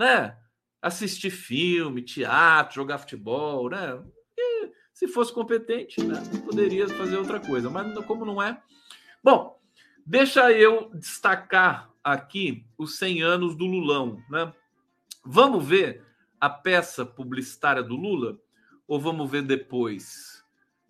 [0.00, 0.34] né?
[0.80, 4.02] Assistir filme, teatro, jogar futebol, né?
[4.34, 6.16] E, se fosse competente, né?
[6.42, 8.58] poderia fazer outra coisa, mas como não é.
[9.22, 9.60] Bom,
[10.06, 14.50] deixa eu destacar aqui os 100 anos do Lulão, né?
[15.24, 16.04] Vamos ver
[16.40, 18.38] a peça publicitária do Lula
[18.88, 20.44] ou vamos ver depois?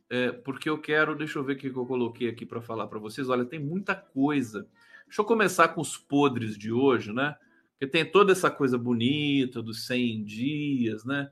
[0.09, 2.99] É, porque eu quero, deixa eu ver o que eu coloquei aqui para falar para
[2.99, 3.29] vocês.
[3.29, 4.69] Olha, tem muita coisa.
[5.07, 7.37] Deixa eu começar com os podres de hoje, né?
[7.73, 11.31] Porque tem toda essa coisa bonita dos 100 dias, né?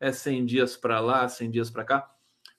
[0.00, 2.14] É 100 dias para lá, 100 dias para cá.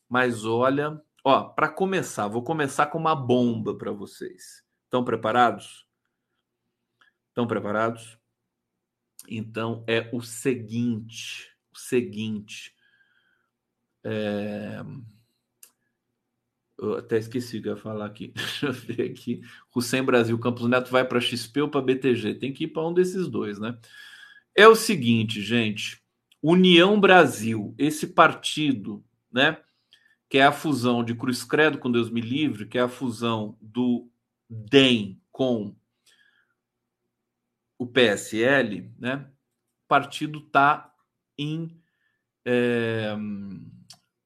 [0.07, 4.63] Mas olha, ó, para começar, vou começar com uma bomba para vocês.
[4.85, 5.85] Estão preparados?
[7.29, 8.17] Estão preparados?
[9.29, 12.73] Então é o seguinte, o seguinte.
[14.03, 14.81] É...
[16.77, 18.27] Eu até esqueci ia falar aqui.
[18.35, 19.41] Deixa eu ver aqui.
[19.81, 22.35] Sem Brasil, Campos Neto vai para XP ou para BTG?
[22.35, 23.77] Tem que ir para um desses dois, né?
[24.53, 26.01] É o seguinte, gente.
[26.41, 29.57] União Brasil, esse partido, né?
[30.29, 33.57] Que é a fusão de Cruz Credo com Deus Me Livre, que é a fusão
[33.61, 34.09] do
[34.49, 35.75] DEM com
[37.77, 39.29] o PSL, né?
[39.85, 40.93] O partido está
[41.37, 41.79] em,
[42.45, 43.15] é,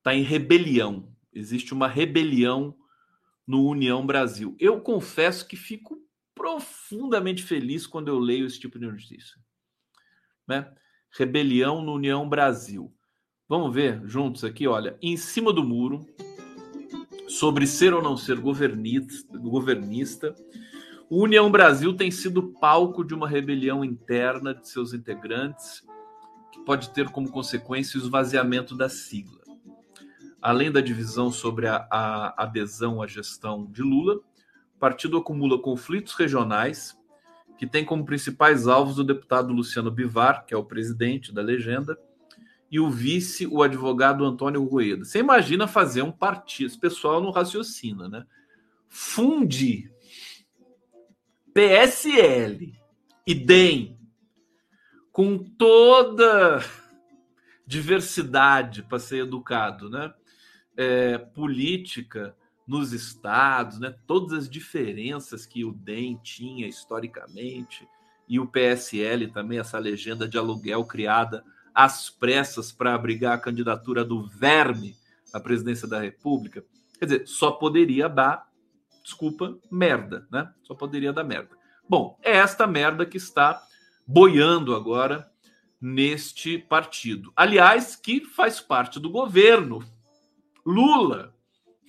[0.03, 2.75] tá em rebelião existe uma rebelião
[3.47, 4.55] no União Brasil.
[4.59, 5.97] Eu confesso que fico
[6.35, 9.37] profundamente feliz quando eu leio esse tipo de notícia.
[10.47, 10.71] Né?
[11.11, 12.93] Rebelião no União Brasil.
[13.47, 16.05] Vamos ver juntos aqui, olha, em cima do muro,
[17.27, 20.35] sobre ser ou não ser governista, governista
[21.09, 25.83] União Brasil tem sido palco de uma rebelião interna de seus integrantes,
[26.51, 29.39] que pode ter como consequência o esvaziamento da sigla.
[30.39, 36.13] Além da divisão sobre a, a adesão à gestão de Lula, o partido acumula conflitos
[36.13, 36.95] regionais,
[37.57, 41.97] que tem como principais alvos o deputado Luciano Bivar, que é o presidente da legenda,
[42.71, 45.03] e o vice, o advogado Antônio Rueda.
[45.03, 48.25] Você imagina fazer um partido, esse pessoal não raciocina, né?
[48.87, 49.91] Funde
[51.59, 52.73] PSL
[53.27, 53.99] e DEM
[55.11, 56.63] com toda
[57.67, 60.13] diversidade para ser educado, né?
[60.77, 62.33] É, política
[62.65, 63.93] nos estados, né?
[64.07, 67.85] Todas as diferenças que o DEM tinha historicamente
[68.25, 71.43] e o PSL também essa legenda de aluguel criada
[71.75, 74.95] às pressas para abrigar a candidatura do verme
[75.33, 76.63] à presidência da República.
[76.97, 78.48] Quer dizer, só poderia dar,
[79.09, 80.51] desculpa, merda, né?
[80.63, 81.57] Só poderia dar merda.
[81.87, 83.61] Bom, é esta merda que está
[84.05, 85.29] boiando agora
[85.81, 87.33] neste partido.
[87.35, 89.83] Aliás, que faz parte do governo
[90.65, 91.33] Lula,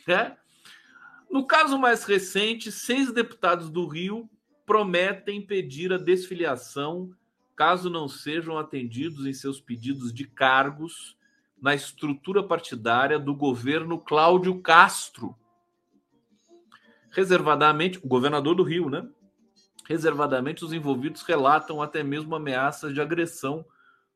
[0.07, 0.37] né?
[1.31, 4.29] No caso mais recente, seis deputados do Rio
[4.67, 7.11] prometem pedir a desfiliação
[7.55, 11.15] caso não sejam atendidos em seus pedidos de cargos
[11.61, 15.37] na estrutura partidária do governo Cláudio Castro.
[17.11, 19.09] Reservadamente, o governador do Rio, né?
[19.87, 23.64] Reservadamente, os envolvidos relatam até mesmo ameaças de agressão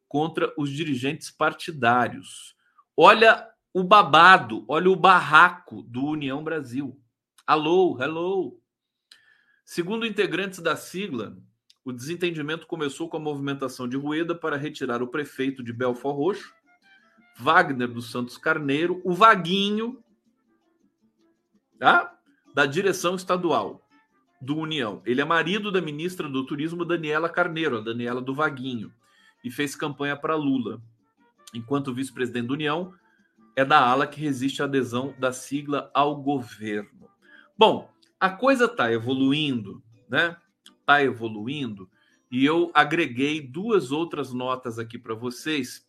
[0.08, 2.54] contra os dirigentes partidários.
[2.96, 6.96] Olha o babado, olha o barraco do União Brasil.
[7.44, 8.60] Alô, hello.
[9.64, 11.36] Segundo integrantes da sigla,
[11.84, 16.54] o desentendimento começou com a movimentação de Rueda para retirar o prefeito de Belfort Roxo,
[17.36, 20.02] Wagner dos Santos Carneiro, o Vaguinho,
[21.78, 22.13] tá?
[22.54, 23.84] Da direção estadual
[24.40, 25.02] do União.
[25.04, 28.92] Ele é marido da ministra do Turismo, Daniela Carneiro, a Daniela do Vaguinho,
[29.42, 30.80] e fez campanha para Lula.
[31.52, 32.94] Enquanto vice-presidente da União,
[33.56, 37.08] é da ala que resiste à adesão da sigla ao governo.
[37.56, 40.36] Bom, a coisa está evoluindo, né?
[40.80, 41.88] está evoluindo,
[42.30, 45.86] e eu agreguei duas outras notas aqui para vocês.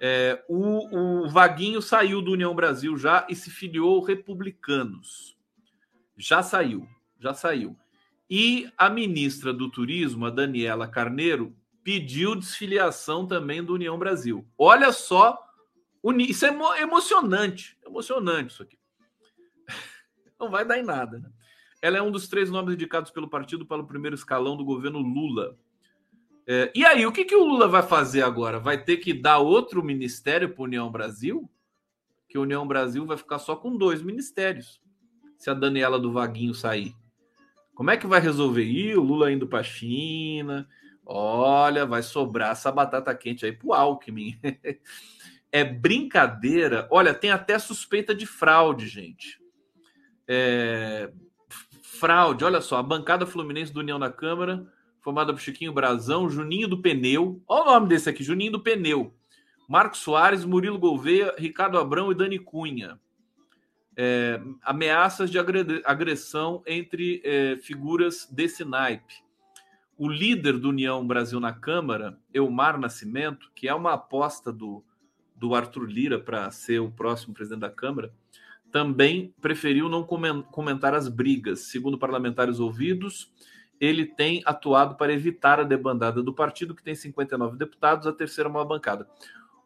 [0.00, 5.37] É, o, o, Vaguinho saiu do União Brasil já e se filiou republicanos.
[6.18, 6.86] Já saiu,
[7.18, 7.76] já saiu.
[8.28, 14.46] E a ministra do Turismo, a Daniela Carneiro, pediu desfiliação também do União Brasil.
[14.58, 15.38] Olha só,
[16.18, 18.78] isso é emocionante, emocionante isso aqui.
[20.38, 21.30] Não vai dar em nada, né?
[21.80, 24.98] Ela é um dos três nomes indicados pelo partido para o primeiro escalão do governo
[24.98, 25.56] Lula.
[26.46, 28.58] É, e aí, o que, que o Lula vai fazer agora?
[28.58, 31.48] Vai ter que dar outro ministério para União Brasil?
[32.28, 34.80] Que a União Brasil vai ficar só com dois ministérios,
[35.38, 36.94] se a Daniela do Vaguinho sair.
[37.74, 38.64] Como é que vai resolver?
[38.64, 40.68] Ih, o Lula indo para China.
[41.06, 44.38] Olha, vai sobrar essa batata quente aí para o Alckmin.
[45.52, 46.88] é brincadeira.
[46.90, 49.40] Olha, tem até suspeita de fraude, gente.
[50.26, 51.10] É,
[51.82, 52.44] fraude.
[52.44, 54.66] Olha só, a bancada fluminense do União da Câmara,
[55.00, 57.40] formada por Chiquinho Brazão, Juninho do Pneu.
[57.46, 59.14] Olha o nome desse aqui, Juninho do Pneu.
[59.68, 62.98] Marcos Soares, Murilo Gouveia, Ricardo Abrão e Dani Cunha.
[64.00, 65.38] É, ameaças de
[65.84, 69.14] agressão entre é, figuras desse naipe.
[69.96, 74.84] O líder do União Brasil na Câmara, Elmar Nascimento, que é uma aposta do,
[75.34, 78.12] do Arthur Lira para ser o próximo presidente da Câmara,
[78.70, 81.62] também preferiu não comentar as brigas.
[81.62, 83.32] Segundo parlamentares ouvidos,
[83.80, 88.48] ele tem atuado para evitar a debandada do partido, que tem 59 deputados, a terceira
[88.48, 89.08] maior bancada.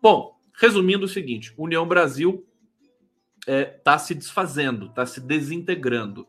[0.00, 2.46] Bom, resumindo o seguinte: União Brasil
[3.42, 6.26] está é, tá se desfazendo, está se desintegrando.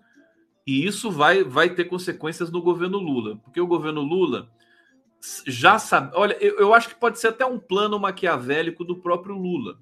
[0.66, 4.50] E isso vai, vai ter consequências no governo Lula, porque o governo Lula
[5.46, 6.12] já sabe.
[6.16, 9.78] Olha, eu, eu acho que pode ser até um plano maquiavélico do próprio Lula,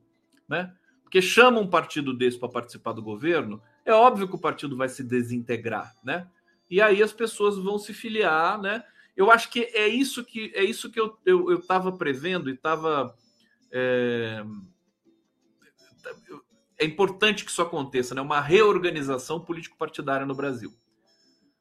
[0.48, 0.74] né?
[1.04, 4.90] Porque chama um partido desse para participar do governo, é óbvio que o partido vai
[4.90, 6.28] se desintegrar, né?
[6.70, 8.84] E aí as pessoas vão se filiar, né?
[9.16, 11.18] Eu acho que é isso que é isso que eu
[11.60, 13.14] estava eu, eu prevendo e estava.
[13.72, 14.44] É,
[16.82, 18.22] é importante que isso aconteça, né?
[18.22, 20.74] Uma reorganização político-partidária no Brasil.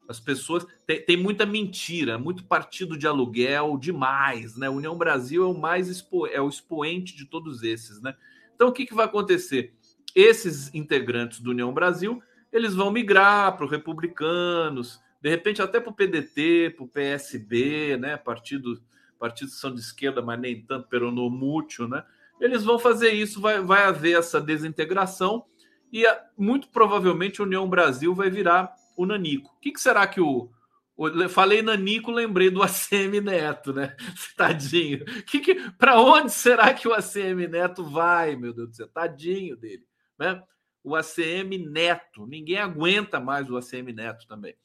[0.09, 0.65] As pessoas.
[0.87, 4.67] Tem, tem, muita mentira, muito partido de aluguel demais, né?
[4.67, 8.15] União Brasil é o mais expo, é o expoente de todos esses, né?
[8.55, 9.75] Então, o que, que vai acontecer?
[10.15, 15.91] Esses integrantes do União Brasil, eles vão migrar para os republicanos, De repente, até para
[15.91, 18.17] o PDT, para o PSB, né?
[18.17, 18.81] Partido,
[19.19, 22.03] partidos que são de esquerda, mas nem tanto peronomútil, né?
[22.41, 25.45] Eles vão fazer isso, vai, vai haver essa desintegração
[25.93, 26.03] e
[26.35, 29.53] muito provavelmente a União Brasil vai virar o Nanico.
[29.55, 30.49] O que, que será que o,
[30.97, 31.29] o.
[31.29, 33.95] Falei Nanico, lembrei do ACM Neto, né?
[34.35, 35.05] Tadinho.
[35.25, 38.87] Que que, Para onde será que o ACM Neto vai, meu Deus do céu?
[38.87, 39.85] Tadinho dele,
[40.17, 40.41] né?
[40.83, 42.25] O ACM Neto.
[42.25, 44.55] Ninguém aguenta mais o ACM Neto também.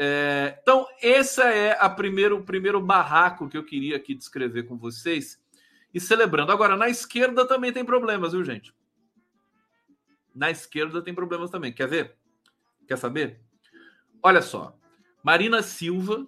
[0.00, 4.78] É, então, esse é a primeiro, o primeiro barraco que eu queria aqui descrever com
[4.78, 5.38] vocês
[5.92, 6.52] e celebrando.
[6.52, 8.74] Agora, na esquerda também tem problemas, viu, gente?
[10.34, 11.72] Na esquerda tem problemas também.
[11.72, 12.16] Quer ver?
[12.86, 13.40] Quer saber?
[14.22, 14.78] Olha só.
[15.22, 16.26] Marina Silva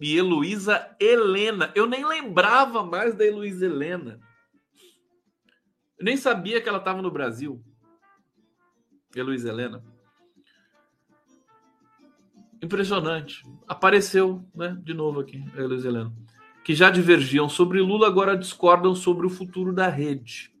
[0.00, 1.72] e Heloísa Helena.
[1.74, 4.20] Eu nem lembrava mais da Heloísa Helena.
[5.98, 7.62] Eu nem sabia que ela estava no Brasil.
[9.14, 9.82] Heloísa Helena.
[12.62, 13.42] Impressionante.
[13.66, 14.76] Apareceu, né?
[14.82, 16.12] De novo aqui, a Heloísa Helena.
[16.68, 20.52] Que já divergiam sobre Lula, agora discordam sobre o futuro da rede.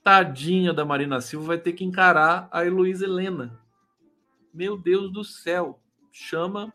[0.00, 3.60] Tadinha da Marina Silva vai ter que encarar a Heloísa Helena.
[4.54, 5.82] Meu Deus do céu.
[6.12, 6.72] Chama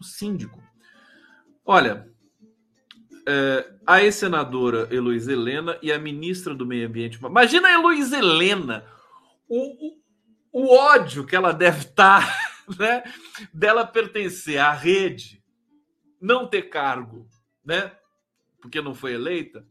[0.00, 0.62] o síndico.
[1.66, 2.08] Olha,
[3.26, 7.18] é, a ex-senadora Heloísa Helena e a ministra do Meio Ambiente.
[7.20, 8.86] Imagina a Heloísa Helena,
[9.48, 9.98] o,
[10.52, 12.22] o, o ódio que ela deve estar.
[12.78, 13.02] Né,
[13.52, 15.42] dela pertencer à rede,
[16.20, 17.28] não ter cargo,
[17.64, 17.92] né,
[18.60, 19.66] porque não foi eleita,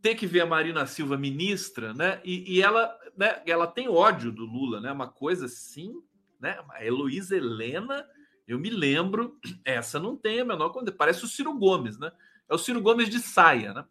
[0.00, 4.30] ter que ver a Marina Silva ministra, né, e, e ela, né, ela tem ódio
[4.30, 5.94] do Lula, né, uma coisa assim,
[6.40, 8.06] né, a Heloísa Helena,
[8.46, 12.12] eu me lembro, essa não tem a menor coisa, parece o Ciro Gomes, né,
[12.48, 13.84] é o Ciro Gomes de saia, né,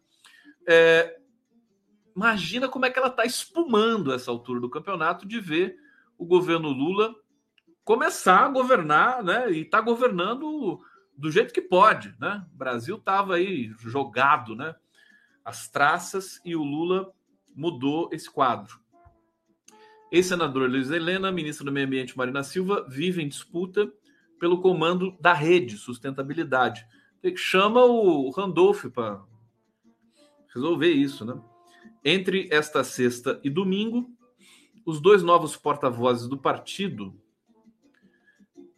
[0.66, 1.18] é,
[2.14, 5.76] imagina como é que ela está espumando essa altura do campeonato de ver
[6.16, 7.14] o governo Lula
[7.84, 9.50] começar a governar, né?
[9.52, 10.80] E está governando
[11.16, 12.44] do jeito que pode, né?
[12.52, 14.74] O Brasil estava aí jogado, né?
[15.44, 17.12] As traças e o Lula
[17.54, 18.80] mudou esse quadro.
[20.10, 23.92] Ex-senador Luiz Helena, ministra do Meio Ambiente Marina Silva, vive em disputa
[24.38, 26.86] pelo comando da rede sustentabilidade.
[27.36, 29.22] Chama o Randolph para
[30.54, 31.40] resolver isso, né?
[32.04, 34.10] Entre esta sexta e domingo,
[34.84, 37.18] os dois novos porta-vozes do partido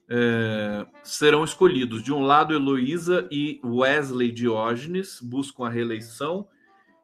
[0.09, 2.03] é, serão escolhidos.
[2.03, 6.49] De um lado, Heloísa e Wesley Diógenes buscam a reeleição,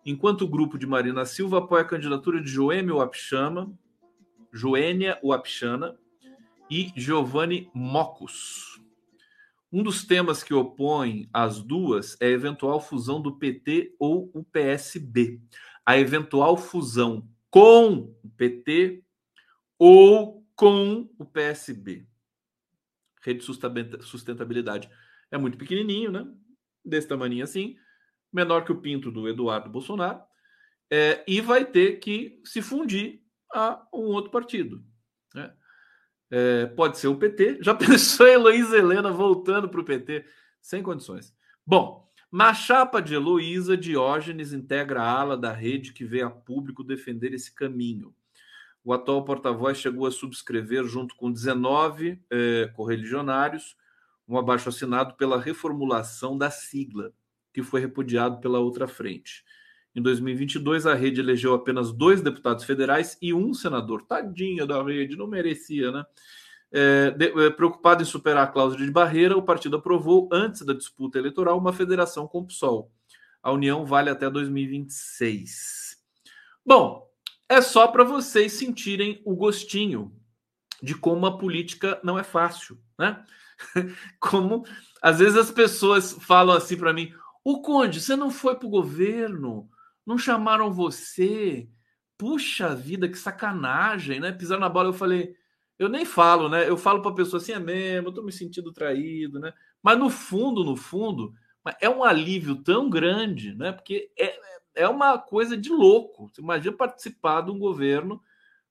[0.05, 3.73] enquanto o grupo de Marina Silva apoia a candidatura de Joêmio Wapchama,
[4.53, 5.97] Joênia Wapchana
[6.71, 8.81] e Giovanni Mocos.
[9.73, 14.45] Um dos temas que opõem as duas é a eventual fusão do PT ou o
[14.45, 15.41] PSB.
[15.85, 19.03] A eventual fusão com o PT
[19.79, 22.07] ou com o PSB
[23.23, 24.91] rede sustentabilidade
[25.31, 26.27] é muito pequenininho, né?
[26.85, 27.77] Desse tamanho assim,
[28.33, 30.21] menor que o pinto do Eduardo Bolsonaro,
[30.91, 33.23] é, e vai ter que se fundir
[33.55, 34.85] a um outro partido.
[35.35, 35.53] Né?
[36.31, 37.59] É, pode ser o PT.
[37.65, 40.25] Já pensou a Heloísa Helena voltando para o PT?
[40.61, 41.35] Sem condições.
[41.67, 46.85] Bom, na chapa de Heloísa, Diógenes integra a ala da rede que vê a público
[46.85, 48.15] defender esse caminho.
[48.85, 53.77] O atual porta-voz chegou a subscrever, junto com 19 eh, correligionários,
[54.27, 57.13] um abaixo assinado pela reformulação da sigla,
[57.53, 59.45] que foi repudiado pela outra frente.
[59.95, 64.03] Em 2022, a rede elegeu apenas dois deputados federais e um senador.
[64.03, 66.05] Tadinha da rede, não merecia, né?
[66.75, 70.73] É, de, é, preocupado em superar a cláusula de barreira, o partido aprovou, antes da
[70.73, 72.91] disputa eleitoral, uma federação com o PSOL.
[73.43, 75.99] A união vale até 2026.
[76.65, 77.12] Bom,
[77.53, 80.11] é só para vocês sentirem o gostinho
[80.83, 83.25] de como a política não é fácil, né?
[84.19, 84.65] Como
[85.01, 87.13] às vezes as pessoas falam assim para mim:
[87.45, 89.69] "O Conde, você não foi para o governo?
[90.05, 91.69] Não chamaram você?
[92.19, 94.33] Puxa vida, que sacanagem, né?
[94.33, 94.89] Pisar na bola".
[94.89, 95.37] Eu falei:
[95.79, 96.69] "Eu nem falo, né?
[96.69, 100.11] Eu falo para pessoa assim: "É mesmo, eu tô me sentindo traído, né?" Mas no
[100.11, 101.33] fundo, no fundo,
[101.81, 103.73] é um alívio tão grande, né?
[103.73, 104.37] Porque é,
[104.75, 106.29] é uma coisa de louco.
[106.29, 108.23] Você imagina participar de um governo,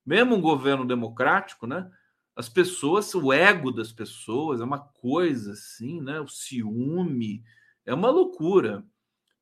[0.06, 1.90] mesmo um governo democrático, né?
[2.36, 6.20] As pessoas, o ego das pessoas é uma coisa assim, né?
[6.20, 7.44] O ciúme
[7.86, 8.84] é uma loucura.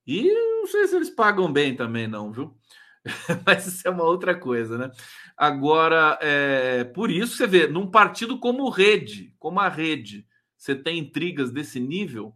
[0.05, 2.57] E não sei se eles pagam bem também, não, viu?
[3.45, 4.91] Mas isso é uma outra coisa, né?
[5.38, 10.99] Agora, é, por isso você vê, num partido como rede, como a rede, você tem
[10.99, 12.36] intrigas desse nível,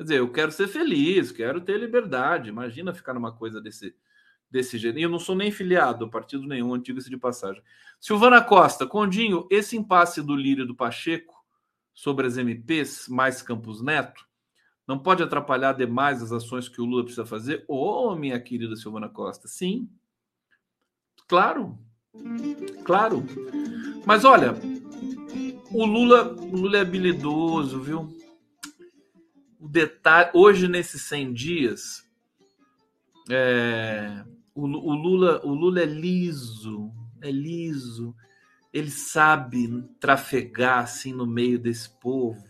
[0.00, 2.48] Quer dizer, eu quero ser feliz, quero ter liberdade.
[2.48, 3.94] Imagina ficar numa coisa desse,
[4.50, 4.98] desse jeito.
[4.98, 7.62] E eu não sou nem filiado a partido nenhum, antigo-se de passagem.
[8.00, 11.44] Silvana Costa, Condinho, esse impasse do Lírio do Pacheco
[11.92, 14.26] sobre as MPs, mais Campos Neto,
[14.88, 17.62] não pode atrapalhar demais as ações que o Lula precisa fazer?
[17.68, 19.86] Ô, oh, minha querida Silvana Costa, sim.
[21.28, 21.78] Claro.
[22.86, 23.22] Claro.
[24.06, 24.54] Mas olha,
[25.70, 28.19] o Lula, o Lula é habilidoso, viu?
[29.60, 32.10] O detalhe, hoje nesses 100 dias,
[33.30, 36.90] é, o, o, Lula, o Lula é liso,
[37.20, 38.16] é liso.
[38.72, 42.48] Ele sabe trafegar assim no meio desse povo,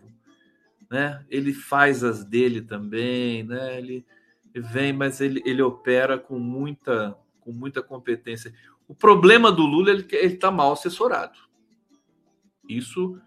[0.89, 1.25] né?
[1.29, 3.79] Ele faz as dele também, né?
[3.79, 4.07] Ele
[4.55, 8.55] vem, mas ele, ele opera com muita com muita competência.
[8.87, 11.39] O problema do Lula é ele está mal assessorado.
[12.69, 13.21] Isso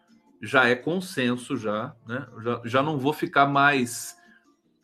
[0.46, 2.28] já é consenso já, né?
[2.42, 4.22] Já, já não vou ficar mais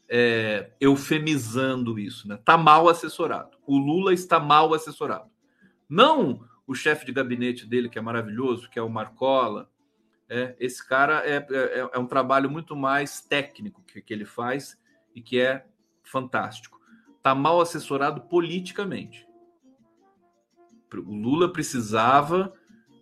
[0.07, 2.39] é, eufemizando isso, né?
[2.45, 3.57] Tá mal assessorado.
[3.67, 5.29] O Lula está mal assessorado.
[5.89, 9.69] Não o chefe de gabinete dele, que é maravilhoso, que é o Marcola.
[10.29, 14.79] É, esse cara é, é, é um trabalho muito mais técnico que, que ele faz
[15.13, 15.65] e que é
[16.03, 16.79] fantástico.
[17.21, 19.27] Tá mal assessorado politicamente.
[20.93, 22.53] O Lula precisava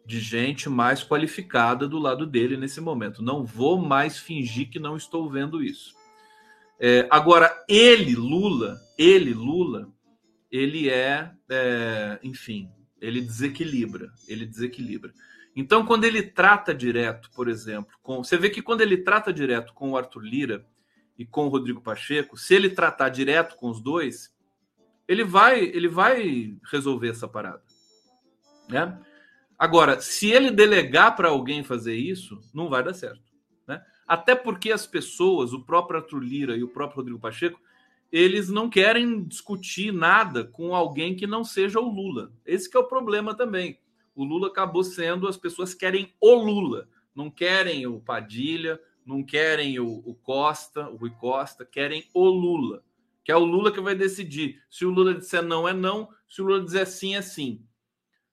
[0.07, 3.21] de gente mais qualificada do lado dele nesse momento.
[3.21, 5.93] Não vou mais fingir que não estou vendo isso.
[6.79, 9.91] É, agora, ele, Lula, ele, Lula,
[10.49, 15.11] ele é, é, enfim, ele desequilibra, ele desequilibra.
[15.53, 19.73] Então, quando ele trata direto, por exemplo, com, você vê que quando ele trata direto
[19.73, 20.65] com o Arthur Lira
[21.17, 24.33] e com o Rodrigo Pacheco, se ele tratar direto com os dois,
[25.05, 27.61] ele vai, ele vai resolver essa parada,
[28.69, 28.97] né?
[29.57, 33.27] Agora, se ele delegar para alguém fazer isso, não vai dar certo.
[34.07, 37.59] Até porque as pessoas, o próprio Arthur Lira e o próprio Rodrigo Pacheco,
[38.09, 42.31] eles não querem discutir nada com alguém que não seja o Lula.
[42.45, 43.77] Esse é o problema também.
[44.15, 49.77] O Lula acabou sendo, as pessoas querem o Lula, não querem o Padilha, não querem
[49.77, 52.81] o, o Costa, o Rui Costa, querem o Lula,
[53.25, 54.61] que é o Lula que vai decidir.
[54.69, 57.61] Se o Lula disser não, é não, se o Lula disser sim, é sim.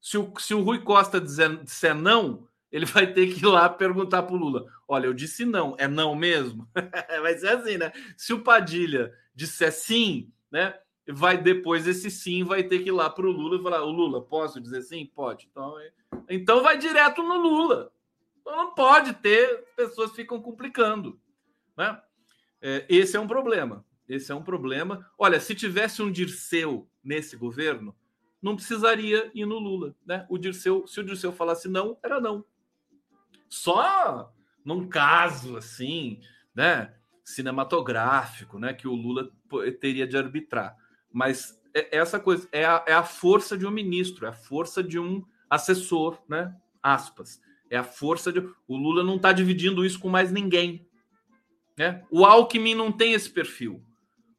[0.04, 3.70] Se o, se o Rui Costa disser, disser não, ele vai ter que ir lá
[3.70, 6.68] perguntar para o Lula: olha, eu disse não, é não mesmo?
[7.22, 7.90] vai ser assim, né?
[8.14, 10.78] Se o Padilha disser sim, né?
[11.08, 13.90] Vai depois esse sim vai ter que ir lá para o Lula e falar: o
[13.90, 15.06] Lula, posso dizer sim?
[15.06, 15.48] Pode.
[15.50, 15.90] Então, é...
[16.28, 17.90] então vai direto no Lula.
[18.42, 21.18] Então não pode ter, pessoas ficam complicando.
[21.74, 21.98] Né?
[22.60, 23.82] É, esse é um problema.
[24.06, 25.10] Esse é um problema.
[25.16, 27.96] Olha, se tivesse um Dirceu nesse governo,
[28.44, 29.96] não precisaria ir no Lula.
[30.04, 30.26] Né?
[30.28, 32.44] O Dirceu, se o Dirceu falasse não, era não.
[33.48, 34.30] Só
[34.62, 36.20] num caso assim,
[36.54, 39.30] né, cinematográfico, né, que o Lula
[39.80, 40.76] teria de arbitrar.
[41.10, 44.82] Mas é, essa coisa é a, é a força de um ministro, é a força
[44.82, 46.54] de um assessor, né?
[46.82, 47.40] Aspas.
[47.70, 48.40] É a força de.
[48.68, 50.86] O Lula não está dividindo isso com mais ninguém.
[51.78, 52.04] Né?
[52.10, 53.82] O Alckmin não tem esse perfil.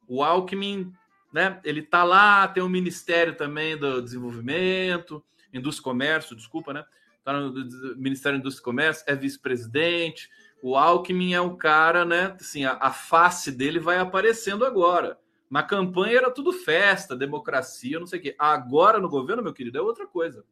[0.06, 0.92] O Alckmin,
[1.36, 1.60] né?
[1.64, 5.22] Ele está lá, tem o Ministério também do Desenvolvimento,
[5.52, 6.82] Indústria e Comércio, desculpa, né?
[7.18, 7.52] está no
[7.94, 10.30] Ministério da Indústria e Comércio, é vice-presidente.
[10.62, 12.34] O Alckmin é um cara, né?
[12.40, 15.18] Assim, a, a, face dele vai aparecendo agora.
[15.50, 18.34] Na campanha era tudo festa, democracia, não sei o quê.
[18.38, 20.42] Agora no governo, meu querido, é outra coisa.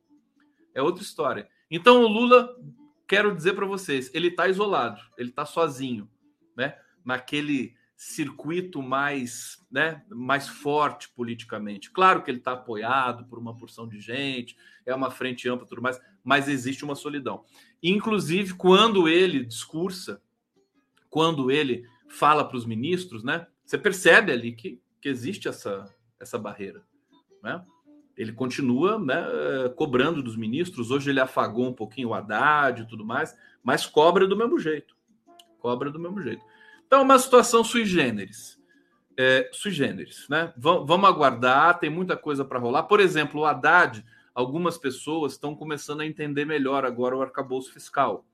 [0.74, 1.48] É outra história.
[1.70, 2.54] Então o Lula,
[3.06, 6.10] quero dizer para vocês, ele está isolado, ele está sozinho,
[6.54, 6.76] né?
[7.02, 11.90] Naquele circuito mais, né, mais forte politicamente.
[11.90, 15.82] Claro que ele está apoiado por uma porção de gente, é uma frente ampla, tudo
[15.82, 17.44] mais mas existe uma solidão.
[17.82, 20.22] Inclusive, quando ele discursa,
[21.10, 23.46] quando ele fala para os ministros, né?
[23.64, 25.84] Você percebe ali que, que existe essa,
[26.18, 26.82] essa barreira,
[27.42, 27.62] né?
[28.16, 29.16] Ele continua né,
[29.76, 30.90] cobrando dos ministros.
[30.90, 34.96] Hoje ele afagou um pouquinho o Haddad e tudo mais, mas cobra do mesmo jeito.
[35.58, 36.44] Cobra do mesmo jeito.
[36.94, 38.56] Então, uma situação sui generis.
[39.18, 40.52] É, sui generis, né?
[40.56, 42.84] V vamos aguardar, tem muita coisa para rolar.
[42.84, 48.24] Por exemplo, o Haddad algumas pessoas estão começando a entender melhor agora o arcabouço fiscal,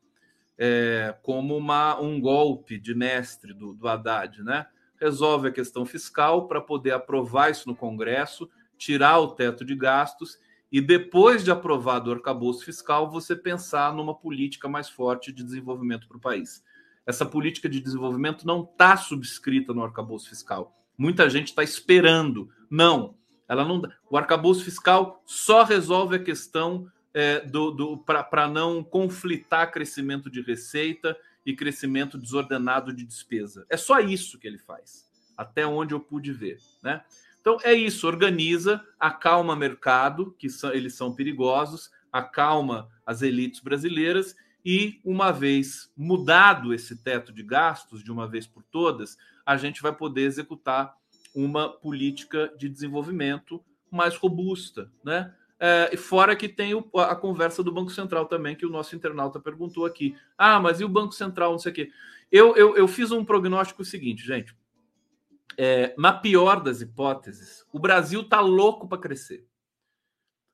[0.58, 4.66] é, como uma, um golpe de mestre do, do Haddad, né?
[5.00, 8.46] Resolve a questão fiscal para poder aprovar isso no Congresso,
[8.76, 10.38] tirar o teto de gastos
[10.70, 16.06] e depois de aprovado o arcabouço fiscal, você pensar numa política mais forte de desenvolvimento
[16.06, 16.62] para o país.
[17.06, 20.76] Essa política de desenvolvimento não está subscrita no arcabouço fiscal.
[20.96, 22.50] Muita gente está esperando.
[22.70, 23.14] Não,
[23.48, 29.72] ela não, o arcabouço fiscal só resolve a questão é, do, do para não conflitar
[29.72, 33.66] crescimento de receita e crescimento desordenado de despesa.
[33.68, 37.02] É só isso que ele faz, até onde eu pude ver, né?
[37.40, 44.36] Então é isso, organiza, acalma mercado, que são, eles são perigosos, acalma as elites brasileiras
[44.64, 49.82] e uma vez mudado esse teto de gastos de uma vez por todas, a gente
[49.82, 50.94] vai poder executar
[51.34, 55.34] uma política de desenvolvimento mais robusta, né?
[55.62, 59.38] É, fora que tem o, a conversa do Banco Central também, que o nosso internauta
[59.38, 60.16] perguntou aqui.
[60.38, 61.90] Ah, mas e o Banco Central, não sei o quê.
[62.32, 64.56] Eu, eu, eu fiz um prognóstico seguinte, gente.
[65.58, 69.46] É, na pior das hipóteses, o Brasil está louco para crescer.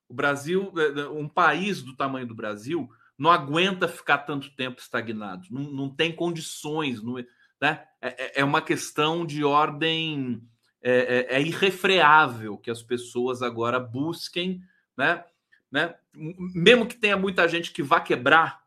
[0.08, 4.80] O Brasil, é, é, um país do tamanho do Brasil, não aguenta ficar tanto tempo
[4.80, 7.14] estagnado, não, não tem condições, não,
[7.60, 7.84] né?
[8.00, 10.42] é, é, é uma questão de ordem,
[10.82, 14.60] é, é, é, irrefreável que as pessoas agora busquem,
[14.96, 15.24] né?
[15.70, 15.94] né?
[16.14, 18.62] mesmo que tenha muita gente que vá quebrar,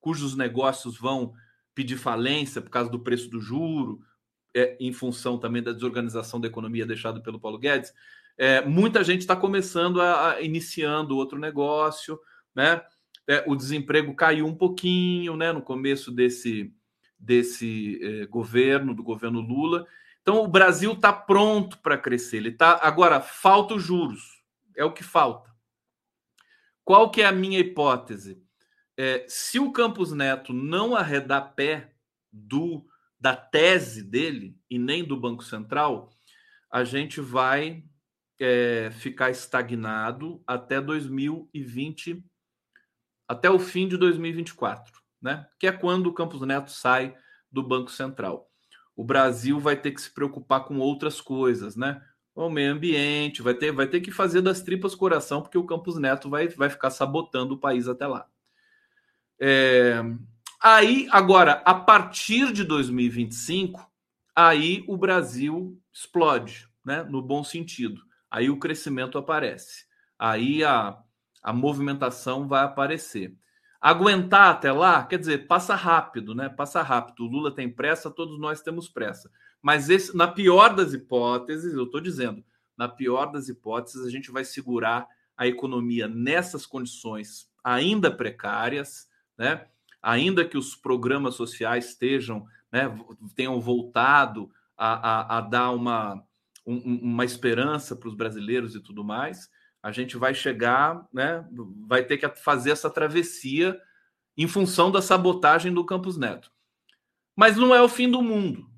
[0.00, 1.34] cujos negócios vão
[1.74, 4.00] pedir falência por causa do preço do juro,
[4.54, 7.92] é, em função também da desorganização da economia deixada pelo Paulo Guedes,
[8.36, 12.18] é, muita gente está começando a, a, iniciando outro negócio,
[12.54, 12.80] né?
[13.28, 15.52] É, o desemprego caiu um pouquinho, né?
[15.52, 16.72] No começo desse
[17.18, 19.86] desse é, governo, do governo Lula.
[20.22, 22.36] Então o Brasil está pronto para crescer.
[22.36, 24.42] Ele tá agora falta os juros,
[24.76, 25.50] é o que falta.
[26.84, 28.42] Qual que é a minha hipótese?
[28.96, 31.92] É, se o Campos Neto não arredar pé
[32.32, 32.86] do
[33.20, 36.10] da tese dele e nem do Banco Central,
[36.70, 37.82] a gente vai
[38.38, 42.24] é, ficar estagnado até 2020,
[43.28, 45.46] até o fim de 2024, né?
[45.58, 47.14] Que é quando o Campos Neto sai
[47.52, 48.50] do Banco Central.
[48.96, 52.02] O Brasil vai ter que se preocupar com outras coisas, né?
[52.34, 55.98] O meio ambiente, vai ter, vai ter que fazer das tripas coração, porque o Campos
[55.98, 58.26] Neto vai, vai ficar sabotando o país até lá.
[59.40, 60.00] É,
[60.60, 63.88] aí, agora, a partir de 2025,
[64.34, 67.02] aí o Brasil explode, né?
[67.02, 69.86] No bom sentido aí o crescimento aparece,
[70.18, 70.98] aí a,
[71.42, 73.34] a movimentação vai aparecer.
[73.80, 76.48] Aguentar até lá, quer dizer, passa rápido, né?
[76.48, 77.24] Passa rápido.
[77.24, 79.30] O Lula tem pressa, todos nós temos pressa.
[79.62, 82.44] Mas esse, na pior das hipóteses, eu estou dizendo,
[82.76, 89.66] na pior das hipóteses, a gente vai segurar a economia nessas condições ainda precárias, né?
[90.02, 92.82] Ainda que os programas sociais estejam, né,
[93.34, 96.22] tenham voltado a, a, a dar uma,
[96.64, 99.50] um, uma esperança para os brasileiros e tudo mais,
[99.88, 101.48] a gente vai chegar, né?
[101.86, 103.80] Vai ter que fazer essa travessia
[104.36, 106.52] em função da sabotagem do Campos Neto.
[107.34, 108.70] Mas não é o fim do mundo.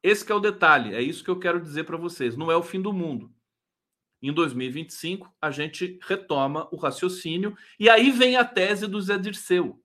[0.00, 2.36] Esse é o detalhe, é isso que eu quero dizer para vocês.
[2.36, 3.34] Não é o fim do mundo.
[4.22, 9.82] Em 2025, a gente retoma o raciocínio e aí vem a tese do Zé Dirceu.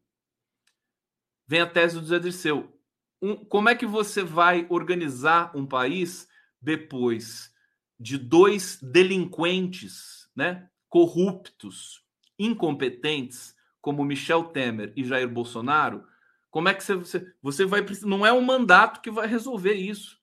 [1.48, 2.80] Vem a tese do Zé Dirceu.
[3.20, 6.28] Um, como é que você vai organizar um país
[6.62, 7.52] depois
[8.00, 12.04] de dois delinquentes, né, corruptos,
[12.38, 16.06] incompetentes, como Michel Temer e Jair Bolsonaro,
[16.50, 20.20] como é que você, você vai não é um mandato que vai resolver isso.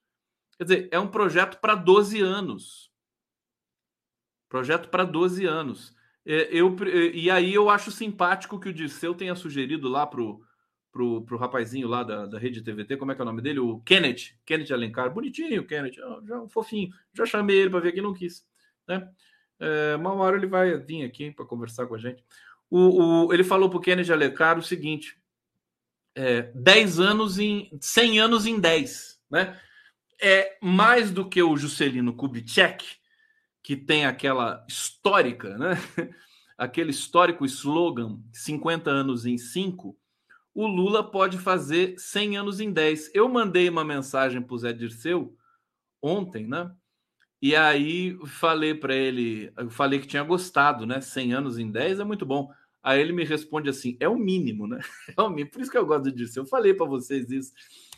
[0.57, 2.91] Quer dizer, é um projeto para 12 anos.
[4.49, 5.95] Projeto para 12 anos.
[6.25, 6.75] É, eu,
[7.13, 10.41] e aí eu acho simpático que o Dirceu tenha sugerido lá para o
[10.97, 13.59] pro, pro rapazinho lá da, da rede TVT, como é que é o nome dele?
[13.59, 15.93] O Kenneth, Kenneth Alencar, bonitinho, Kenneth,
[16.25, 18.43] já um fofinho, já chamei ele para vir aqui, não quis,
[18.87, 19.07] né?
[19.59, 22.23] É, uma hora ele vai vir aqui para conversar com a gente.
[22.69, 25.17] O, o, ele falou para o Kenneth Alencar o seguinte:
[26.15, 29.59] é, 10 anos em 100 anos em 10, né?
[30.21, 32.85] É mais do que o Juscelino Kubitschek,
[33.61, 35.71] que tem aquela histórica, né?
[36.57, 39.95] Aquele histórico slogan 50 anos em 5
[40.57, 43.11] o Lula pode fazer 100 anos em 10.
[43.13, 45.37] Eu mandei uma mensagem para o Zé Dirceu
[46.01, 46.71] ontem, né?
[47.41, 51.01] E aí falei para ele, eu falei que tinha gostado, né?
[51.01, 52.51] 100 anos em 10 é muito bom.
[52.81, 54.79] Aí ele me responde assim: é o mínimo, né?
[55.17, 55.51] É o mínimo.
[55.51, 56.43] Por isso que eu gosto Dirceu.
[56.43, 57.53] Eu falei para vocês isso,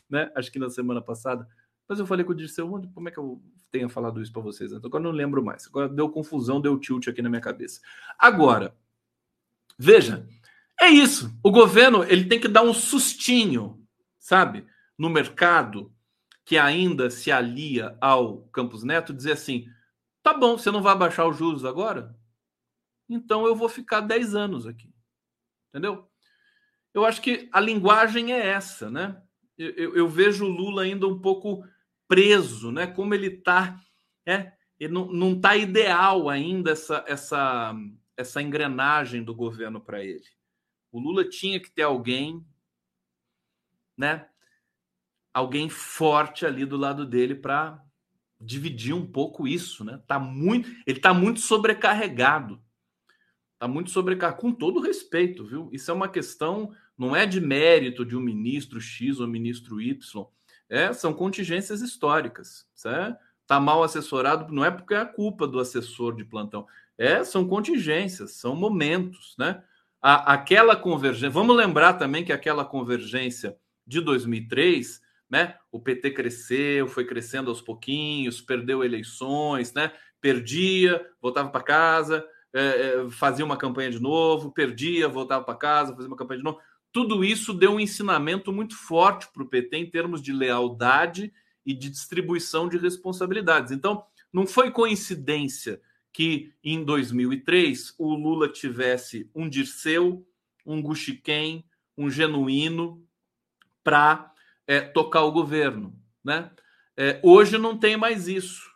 [0.09, 0.31] né?
[0.35, 1.47] Acho que na semana passada.
[1.87, 4.73] Mas eu falei com o Dirceu, como é que eu tenha falado isso para vocês?
[4.73, 5.67] Agora eu não lembro mais.
[5.67, 7.81] Agora deu confusão, deu tilt aqui na minha cabeça.
[8.17, 8.75] Agora,
[9.77, 10.27] veja,
[10.79, 11.35] é isso.
[11.43, 13.79] O governo ele tem que dar um sustinho,
[14.19, 14.67] sabe,
[14.97, 15.91] no mercado
[16.49, 19.67] que ainda se alia ao Campos Neto, dizer assim:
[20.23, 22.17] tá bom, você não vai baixar os juros agora?
[23.07, 24.91] Então eu vou ficar 10 anos aqui.
[25.69, 26.09] Entendeu?
[26.91, 29.21] Eu acho que a linguagem é essa, né?
[29.55, 31.63] Eu, eu, eu vejo o Lula ainda um pouco
[32.07, 32.87] preso, né?
[32.87, 33.79] Como ele está,
[34.25, 37.75] é, ele não, não tá ideal ainda essa, essa,
[38.17, 40.25] essa engrenagem do governo para ele.
[40.91, 42.43] O Lula tinha que ter alguém,
[43.95, 44.27] né?
[45.33, 47.81] Alguém forte ali do lado dele para
[48.39, 50.01] dividir um pouco isso, né?
[50.07, 52.61] Tá muito, ele tá muito sobrecarregado.
[53.57, 55.69] Tá muito sobrecarregado com todo respeito, viu?
[55.71, 60.25] Isso é uma questão não é de mérito de um ministro X ou ministro Y,
[60.69, 62.67] é, são contingências históricas.
[62.75, 63.17] Certo?
[63.47, 66.67] Tá mal assessorado, não é porque é a culpa do assessor de plantão,
[66.97, 69.63] é, são contingências, são momentos, né?
[70.01, 73.57] A, aquela convergência, vamos lembrar também que aquela convergência
[73.87, 75.55] de 2003, né?
[75.71, 79.91] O PT cresceu, foi crescendo aos pouquinhos, perdeu eleições, né?
[80.19, 85.93] Perdia, voltava para casa, é, é, fazia uma campanha de novo, perdia, voltava para casa,
[85.93, 86.59] fazia uma campanha de novo.
[86.91, 91.31] Tudo isso deu um ensinamento muito forte para o PT em termos de lealdade
[91.65, 93.71] e de distribuição de responsabilidades.
[93.71, 94.03] Então,
[94.33, 95.79] não foi coincidência
[96.11, 100.25] que em 2003 o Lula tivesse um Dirceu,
[100.65, 101.63] um Guxiquem,
[101.95, 103.05] um Genuíno
[103.83, 104.31] para
[104.69, 105.99] é, tocar o governo.
[106.23, 106.51] Né?
[106.95, 108.69] É, hoje não tem mais isso.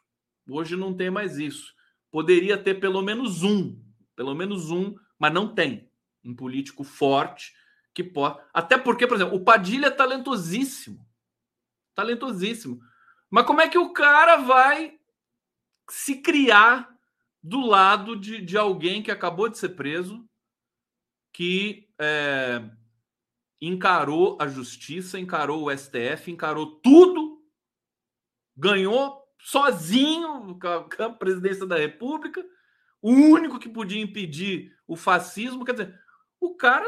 [0.50, 1.72] Hoje não tem mais isso.
[2.10, 3.80] Poderia ter pelo menos um,
[4.16, 5.88] pelo menos um, mas não tem.
[6.26, 7.54] Um político forte
[7.94, 8.42] que pode.
[8.52, 11.08] Até porque, por exemplo, o Padilha é talentosíssimo.
[11.94, 12.82] Talentosíssimo.
[13.30, 15.00] Mas como é que o cara vai
[15.92, 16.90] se criar
[17.42, 20.28] do lado de, de alguém que acabou de ser preso,
[21.32, 22.64] que é,
[23.68, 27.42] encarou a justiça, encarou o STF, encarou tudo,
[28.56, 30.58] ganhou sozinho
[31.00, 32.44] a presidência da República,
[33.02, 35.64] o único que podia impedir o fascismo.
[35.64, 36.00] Quer dizer,
[36.40, 36.86] o cara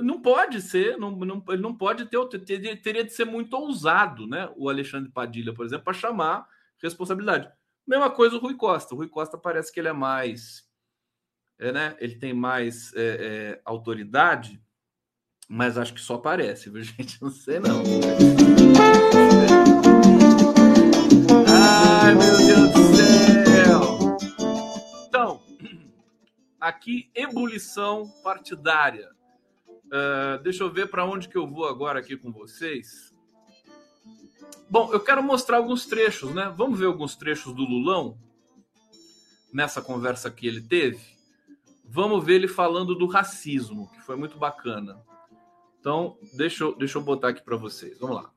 [0.00, 4.26] não pode ser, não, não, ele não pode ter, teria, teria de ser muito ousado,
[4.26, 4.52] né?
[4.56, 6.48] O Alexandre Padilha, por exemplo, para chamar
[6.82, 7.50] responsabilidade.
[7.86, 8.94] Mesma coisa o Rui Costa.
[8.94, 10.68] O Rui Costa parece que ele é mais.
[11.58, 11.96] É, né?
[12.00, 14.60] Ele tem mais é, é, autoridade,
[15.54, 17.20] mas acho que só parece, viu, gente?
[17.20, 17.82] Não sei não.
[21.46, 24.16] Ai, meu Deus do céu!
[25.06, 25.42] Então,
[26.58, 29.10] aqui, ebulição partidária.
[29.84, 33.14] Uh, deixa eu ver para onde que eu vou agora aqui com vocês.
[34.70, 36.50] Bom, eu quero mostrar alguns trechos, né?
[36.56, 38.16] Vamos ver alguns trechos do Lulão
[39.52, 41.12] nessa conversa que ele teve.
[41.84, 45.11] Vamos ver ele falando do racismo, que foi muito bacana.
[45.82, 47.98] Então, deixa eu, deixa eu botar aqui para vocês.
[47.98, 48.30] Vamos lá.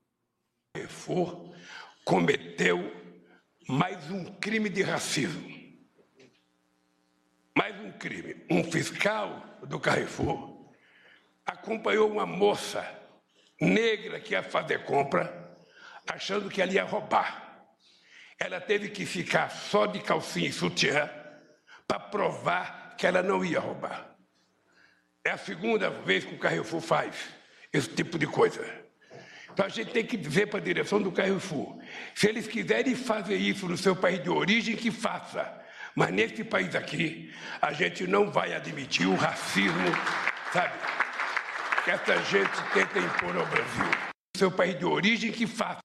[0.74, 1.54] Carrefour
[2.04, 2.91] cometeu
[3.68, 5.48] mais um crime de racismo.
[7.56, 8.43] Mais um crime.
[8.50, 10.74] Um fiscal do Carrefour
[11.46, 12.84] acompanhou uma moça
[13.62, 15.56] negra que ia fazer compra
[16.08, 17.68] achando que ela ia roubar.
[18.39, 21.08] Ela teve que ficar só de calcinha e sutiã
[21.88, 24.16] para provar que ela não ia roubar.
[25.24, 27.34] É a segunda vez que o Carrefour faz
[27.76, 28.63] esse tipo de coisa.
[29.51, 31.78] Então a gente tem que dizer para a direção do Carrefour:
[32.13, 35.63] se eles quiserem fazer isso no seu país de origem, que faça.
[35.95, 39.88] Mas nesse país aqui, a gente não vai admitir o racismo,
[40.51, 40.73] sabe?
[41.86, 43.86] Que essa gente tenta impor ao Brasil.
[44.36, 45.80] Seu país de origem, que faça.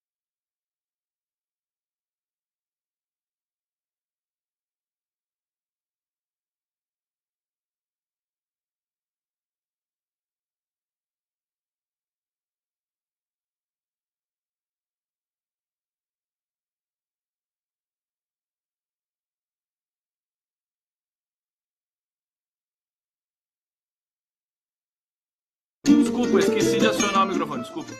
[26.20, 27.92] Desculpa, esqueci de acionar o microfone, desculpa.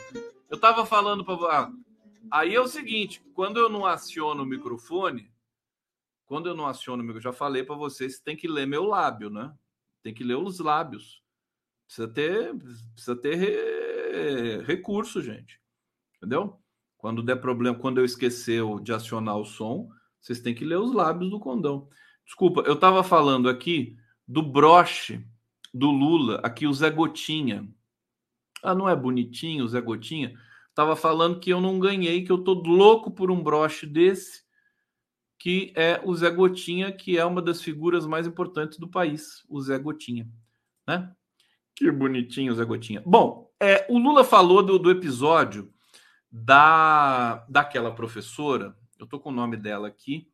[0.51, 1.73] Eu tava falando para ah,
[2.31, 5.33] Aí é o seguinte, quando eu não aciono o microfone,
[6.27, 9.31] quando eu não aciono o microfone, já falei para vocês, tem que ler meu lábio,
[9.31, 9.51] né?
[10.03, 11.23] Tem que ler os lábios.
[11.87, 12.55] Precisa ter,
[12.93, 15.59] precisa ter re, recurso, gente.
[16.19, 16.61] Entendeu?
[16.99, 19.89] Quando der problema, quando eu esquecer de acionar o som,
[20.21, 21.89] vocês têm que ler os lábios do condão.
[22.27, 23.97] Desculpa, eu estava falando aqui
[24.29, 25.27] do broche
[25.73, 27.67] do Lula, aqui o Zé Gotinha.
[28.63, 30.35] Ah, não é bonitinho Zé Gotinha?
[30.75, 34.43] Tava falando que eu não ganhei, que eu tô louco por um broche desse,
[35.39, 39.61] que é o Zé Gotinha, que é uma das figuras mais importantes do país, o
[39.61, 40.29] Zé Gotinha,
[40.87, 41.13] né?
[41.75, 43.03] Que bonitinho Zé Gotinha.
[43.05, 45.73] Bom, é, o Lula falou do, do episódio
[46.31, 50.31] da daquela professora, eu tô com o nome dela aqui,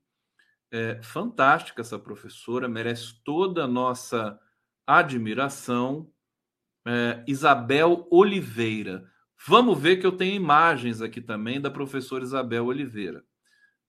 [0.70, 4.38] é fantástica essa professora, merece toda a nossa
[4.86, 6.10] admiração,
[6.86, 9.10] é, Isabel Oliveira.
[9.46, 13.24] Vamos ver que eu tenho imagens aqui também da professora Isabel Oliveira.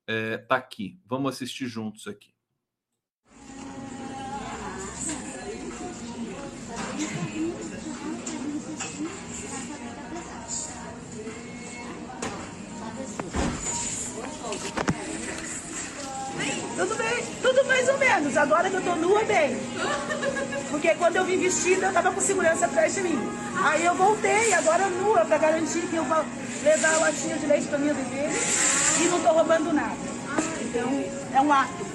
[0.06, 1.00] É, tá aqui.
[1.06, 2.37] Vamos assistir juntos aqui.
[18.36, 19.56] Agora que eu tô nua, bem.
[20.70, 23.18] Porque quando eu vim vestida, eu estava com segurança atrás de mim.
[23.62, 26.24] Aí eu voltei, agora nua, para garantir que eu vou
[26.62, 28.28] levar a latinha de leite para minha bebê
[29.00, 29.96] e não estou roubando nada.
[30.60, 31.04] Então,
[31.34, 31.86] é um ato.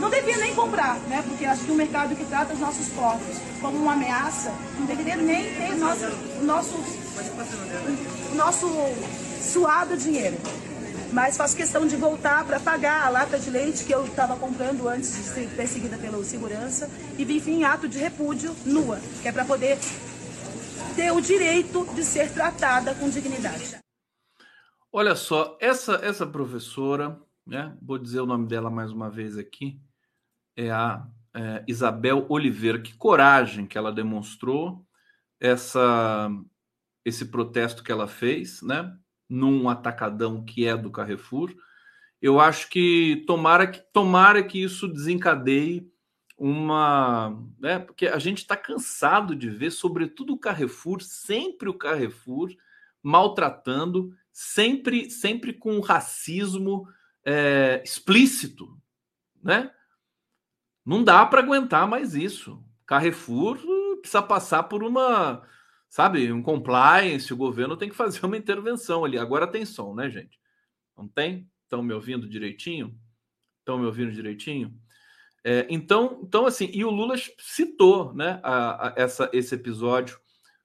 [0.00, 1.22] Não devia nem comprar, né?
[1.28, 5.16] Porque acho que o mercado que trata os nossos portos como uma ameaça, não deveria
[5.16, 6.06] nem ter nosso,
[6.42, 6.84] nosso,
[8.34, 8.68] nosso
[9.40, 10.36] suado dinheiro
[11.12, 14.88] mas faço questão de voltar para pagar a lata de leite que eu estava comprando
[14.88, 16.88] antes de ser perseguida pela segurança
[17.18, 19.78] e vim em ato de repúdio nua, que é para poder
[20.96, 23.78] ter o direito de ser tratada com dignidade.
[24.90, 27.76] Olha só, essa essa professora, né?
[27.80, 29.80] Vou dizer o nome dela mais uma vez aqui,
[30.56, 32.80] é a é, Isabel Oliveira.
[32.80, 34.86] Que coragem que ela demonstrou
[35.40, 36.28] essa
[37.04, 38.96] esse protesto que ela fez, né?
[39.32, 41.54] Num atacadão que é do Carrefour.
[42.20, 45.90] Eu acho que tomara que tomara que isso desencadeie
[46.36, 52.50] uma, né, porque a gente está cansado de ver, sobretudo o Carrefour, sempre o Carrefour
[53.02, 56.86] maltratando, sempre, sempre com racismo
[57.24, 58.76] é, explícito,
[59.42, 59.70] né?
[60.84, 62.62] Não dá para aguentar mais isso.
[62.84, 63.58] Carrefour
[64.00, 65.42] precisa passar por uma
[65.92, 69.18] sabe, um compliance, o governo tem que fazer uma intervenção ali.
[69.18, 70.40] Agora tem som, né, gente?
[70.96, 71.46] Não tem?
[71.64, 72.98] Estão me ouvindo direitinho?
[73.58, 74.74] Estão me ouvindo direitinho?
[75.44, 80.18] É, então, então, assim, e o Lula citou né, a, a, essa, esse episódio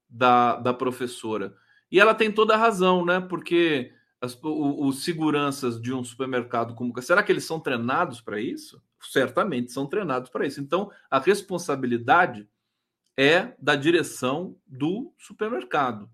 [0.09, 1.53] da, da professora.
[1.91, 3.19] E ela tem toda a razão, né?
[3.19, 7.01] Porque as, o, os seguranças de um supermercado como.
[7.01, 8.81] Será que eles são treinados para isso?
[9.01, 10.61] Certamente são treinados para isso.
[10.61, 12.47] Então, a responsabilidade
[13.17, 16.09] é da direção do supermercado,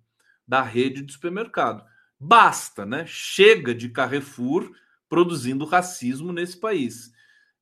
[0.48, 1.84] da rede de supermercado.
[2.18, 3.06] Basta, né?
[3.06, 4.72] Chega de Carrefour
[5.10, 7.12] produzindo racismo nesse país.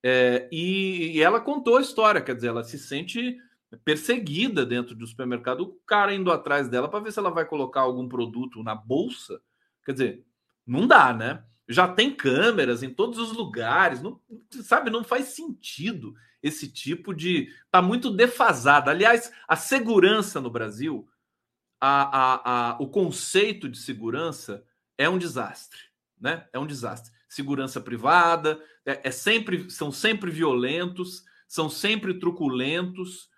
[0.04, 3.38] É, e, e, ela contou a história, quer dizer, ela se sente
[3.84, 7.82] perseguida dentro do supermercado, o cara indo atrás dela para ver se ela vai colocar
[7.82, 9.42] algum produto na bolsa.
[9.86, 10.26] Quer dizer,
[10.66, 11.44] não dá, né?
[11.72, 14.20] Já tem câmeras em todos os lugares, não,
[14.64, 14.90] sabe?
[14.90, 17.50] Não faz sentido esse tipo de.
[17.66, 18.92] Está muito defasada.
[18.92, 21.08] Aliás, a segurança no Brasil,
[21.80, 24.64] a, a, a, o conceito de segurança
[24.98, 25.80] é um desastre.
[26.20, 26.48] Né?
[26.54, 27.12] É um desastre.
[27.28, 33.30] Segurança privada, é, é sempre, são sempre violentos, são sempre truculentos,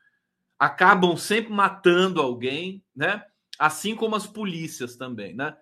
[0.58, 3.24] acabam sempre matando alguém, né?
[3.60, 5.56] Assim como as polícias também, né?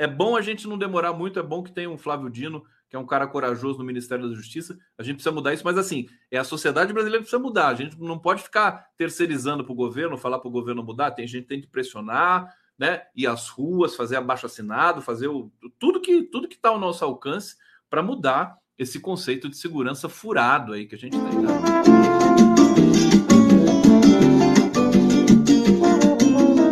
[0.00, 2.96] É bom a gente não demorar muito, é bom que tenha um Flávio Dino que
[2.96, 4.78] é um cara corajoso no Ministério da Justiça.
[4.96, 7.68] A gente precisa mudar isso, mas assim, é a sociedade brasileira precisa mudar.
[7.68, 11.10] A gente não pode ficar terceirizando para o governo, falar para o governo mudar.
[11.10, 13.02] Tem gente que tem que pressionar, né?
[13.14, 17.04] Ir às ruas, fazer abaixo assinado, fazer o, tudo que tudo que está ao nosso
[17.04, 17.56] alcance
[17.90, 21.38] para mudar esse conceito de segurança furado aí que a gente tem.
[21.42, 21.48] Né?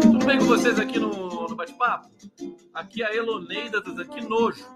[0.01, 1.08] Tudo bem com vocês aqui no,
[1.89, 2.11] bate-papo?
[2.75, 4.67] Aqui a Eloneida, tá que nojo.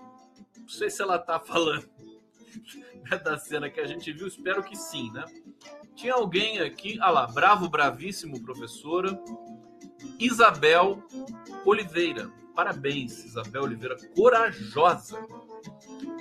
[0.57, 1.89] Não sei se ela tá falando
[3.23, 5.25] da cena que a gente viu, espero que sim, né?
[5.95, 9.21] Tinha alguém aqui, ah lá, bravo, bravíssimo, professora.
[10.19, 11.03] Isabel
[11.65, 12.31] Oliveira.
[12.55, 15.27] Parabéns, Isabel Oliveira, corajosa.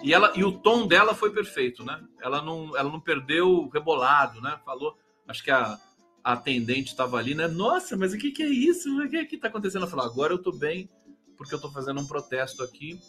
[0.04, 2.02] E ela e o tom dela foi perfeito, né?
[2.22, 4.60] Ela não, ela não perdeu rebolado, né?
[4.66, 5.78] Falou, acho que a,
[6.24, 7.48] a atendente estava ali, né?
[7.48, 9.02] Nossa, mas o que, que é isso?
[9.02, 9.82] O que, que tá acontecendo?
[9.82, 10.90] Ela falou: agora eu tô bem,
[11.38, 13.00] porque eu tô fazendo um protesto aqui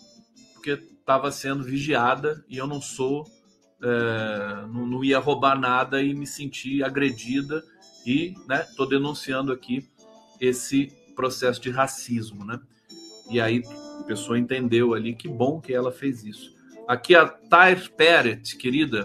[0.63, 3.27] porque estava sendo vigiada e eu não sou,
[3.83, 7.65] é, não, não, ia roubar nada e me senti agredida
[8.07, 9.91] e, né, tô denunciando aqui
[10.41, 10.87] esse
[11.17, 12.61] processo de racismo, né?
[13.29, 13.63] E aí
[13.99, 16.55] a pessoa entendeu ali que bom que ela fez isso.
[16.87, 19.05] Aqui a Tyre Peret, querida,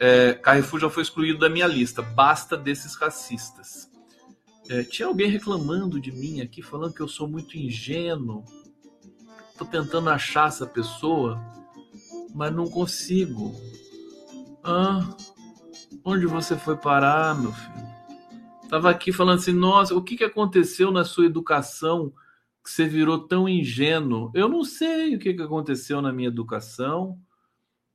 [0.00, 2.02] é, Carrefour já foi excluído da minha lista.
[2.02, 3.90] Basta desses racistas.
[4.68, 8.44] É, tinha alguém reclamando de mim aqui, falando que eu sou muito ingênuo.
[9.58, 11.40] Tô tentando achar essa pessoa,
[12.34, 13.54] mas não consigo.
[14.62, 15.14] Ah,
[16.04, 17.94] onde você foi parar, meu filho?
[18.68, 22.12] Tava aqui falando assim, nossa, o que, que aconteceu na sua educação
[22.64, 24.32] que você virou tão ingênuo?
[24.34, 27.18] Eu não sei o que, que aconteceu na minha educação.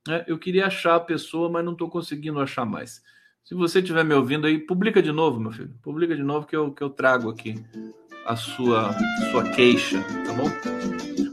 [0.08, 3.02] É, eu queria achar a pessoa, mas não estou conseguindo achar mais.
[3.44, 5.74] Se você estiver me ouvindo aí, publica de novo, meu filho.
[5.82, 7.62] Publica de novo que eu, que eu trago aqui
[8.24, 8.94] a sua,
[9.30, 10.48] sua queixa, tá bom?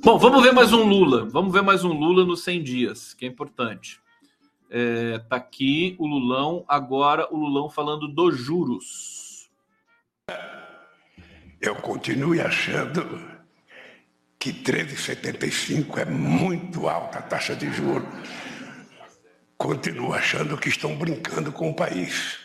[0.03, 1.25] Bom, vamos ver mais um Lula.
[1.25, 4.01] Vamos ver mais um Lula nos 100 dias, que é importante.
[4.69, 9.49] É, tá aqui o Lulão, agora o Lulão falando dos juros.
[11.61, 13.21] Eu continuo achando
[14.37, 18.07] que 13,75 é muito alta a taxa de juros.
[19.57, 22.39] Continuo achando que estão brincando com o país.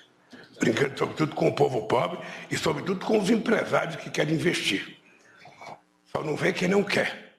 [0.59, 2.19] brincando sobretudo com o povo pobre
[2.51, 4.97] e sobretudo com os empresários que querem investir.
[6.05, 7.39] Só não vê quem não quer.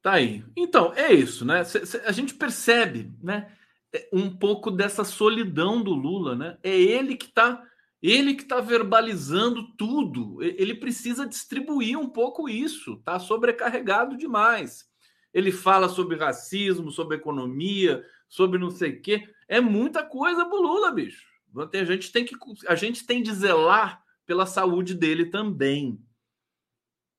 [0.00, 0.44] Tá aí.
[0.56, 1.62] Então, é isso, né?
[2.04, 3.52] A gente percebe, né?
[3.92, 6.58] É, um pouco dessa solidão do Lula, né?
[6.62, 7.62] É ele que está
[8.02, 10.42] ele que está verbalizando tudo.
[10.42, 12.96] Ele precisa distribuir um pouco isso.
[13.04, 14.86] Tá sobrecarregado demais.
[15.32, 19.28] Ele fala sobre racismo, sobre economia, sobre não sei o quê.
[19.46, 21.26] É muita coisa pro Lula, bicho.
[21.54, 22.34] A gente tem que
[22.66, 26.02] a gente tem de zelar pela saúde dele também,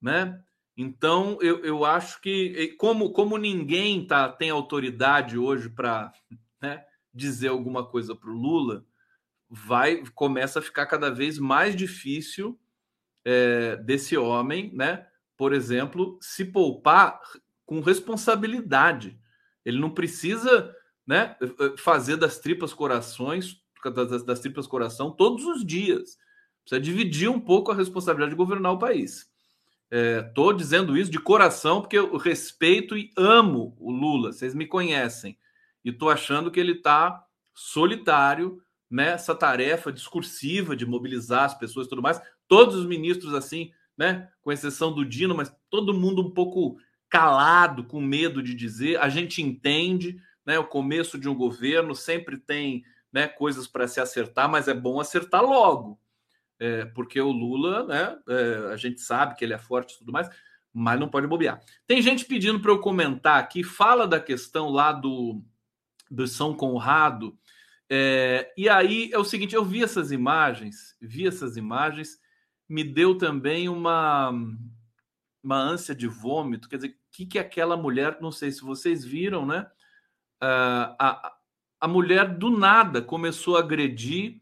[0.01, 0.43] né?
[0.75, 6.11] Então eu, eu acho que como como ninguém tá tem autoridade hoje para
[6.59, 6.83] né,
[7.13, 8.83] dizer alguma coisa para o Lula,
[9.47, 12.59] vai começa a ficar cada vez mais difícil
[13.23, 15.05] é, desse homem, né?
[15.37, 17.21] Por exemplo, se poupar
[17.67, 19.19] com responsabilidade.
[19.63, 20.75] Ele não precisa,
[21.05, 21.35] né,
[21.77, 23.61] fazer das tripas corações,
[23.93, 26.17] das, das tripas coração todos os dias.
[26.63, 29.29] Precisa dividir um pouco a responsabilidade de governar o país.
[29.91, 34.31] Estou é, dizendo isso de coração porque eu respeito e amo o Lula.
[34.31, 35.37] Vocês me conhecem
[35.83, 37.23] e estou achando que ele está
[37.53, 42.21] solitário nessa tarefa discursiva de mobilizar as pessoas e tudo mais.
[42.47, 46.77] Todos os ministros assim, né, com exceção do Dino, mas todo mundo um pouco
[47.09, 48.99] calado, com medo de dizer.
[48.99, 53.99] A gente entende, né, o começo de um governo sempre tem, né, coisas para se
[53.99, 55.99] acertar, mas é bom acertar logo.
[56.59, 60.11] É, porque o Lula, né, é, a gente sabe que ele é forte e tudo
[60.11, 60.29] mais,
[60.73, 61.61] mas não pode bobear.
[61.85, 65.43] Tem gente pedindo para eu comentar aqui, fala da questão lá do
[66.13, 67.37] do São Conrado.
[67.89, 72.19] É, e aí é o seguinte: eu vi essas imagens, vi essas imagens,
[72.69, 74.31] me deu também uma,
[75.43, 76.69] uma ânsia de vômito.
[76.69, 79.67] Quer dizer, o que, que aquela mulher, não sei se vocês viram, né?
[80.43, 81.33] Uh, a,
[81.79, 84.41] a mulher do nada começou a agredir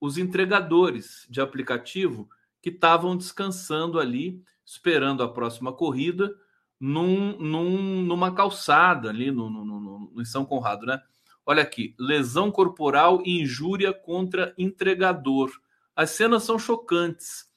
[0.00, 2.28] os entregadores de aplicativo
[2.60, 6.32] que estavam descansando ali, esperando a próxima corrida
[6.78, 11.02] num, num, numa calçada ali no, no, no, no, São Conrado, né?
[11.44, 15.50] Olha aqui, lesão corporal e injúria contra entregador.
[15.96, 17.50] As cenas são chocantes.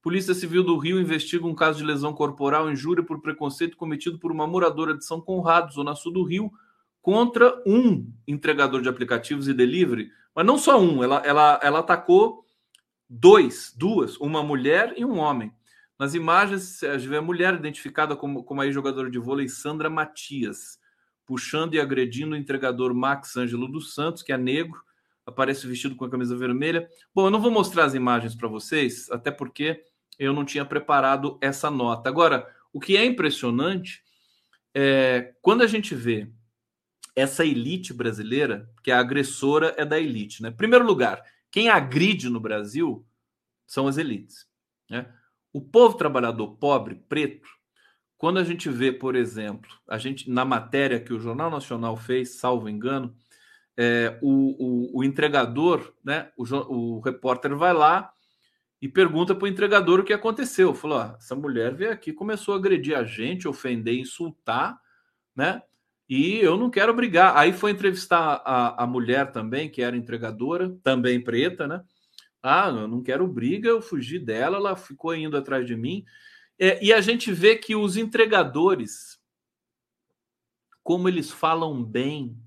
[0.00, 4.18] Polícia Civil do Rio investiga um caso de lesão corporal e injúria por preconceito cometido
[4.18, 6.50] por uma moradora de São Conrado, zona sul do Rio,
[7.06, 10.10] contra um entregador de aplicativos e delivery.
[10.34, 12.44] Mas não só um, ela, ela, ela atacou
[13.08, 15.52] dois, duas, uma mulher e um homem.
[15.96, 19.88] Nas imagens, a gente vê a mulher identificada como, como aí jogadora de vôlei Sandra
[19.88, 20.80] Matias,
[21.24, 24.82] puxando e agredindo o entregador Max Ângelo dos Santos, que é negro,
[25.24, 26.88] aparece vestido com a camisa vermelha.
[27.14, 29.80] Bom, eu não vou mostrar as imagens para vocês, até porque
[30.18, 32.08] eu não tinha preparado essa nota.
[32.08, 34.02] Agora, o que é impressionante
[34.74, 36.28] é quando a gente vê
[37.16, 40.50] essa elite brasileira, que a agressora é da elite, né?
[40.50, 43.04] Primeiro lugar, quem agride no Brasil
[43.66, 44.46] são as elites,
[44.90, 45.10] né?
[45.50, 47.48] O povo trabalhador pobre, preto,
[48.18, 52.38] quando a gente vê, por exemplo, a gente na matéria que o Jornal Nacional fez,
[52.38, 53.16] salvo engano,
[53.76, 58.10] é, o, o, o, entregador, né, o, o, repórter vai lá
[58.80, 60.74] e pergunta para o entregador o que aconteceu.
[60.74, 64.78] Falou: essa mulher veio aqui, começou a agredir a gente, ofender, insultar,
[65.34, 65.62] né?
[66.08, 67.36] E eu não quero brigar.
[67.36, 71.82] Aí foi entrevistar a, a mulher também, que era entregadora, também preta, né?
[72.42, 76.04] Ah, eu não quero briga, eu fugi dela, ela ficou indo atrás de mim.
[76.58, 79.18] É, e a gente vê que os entregadores,
[80.82, 82.38] como eles falam bem,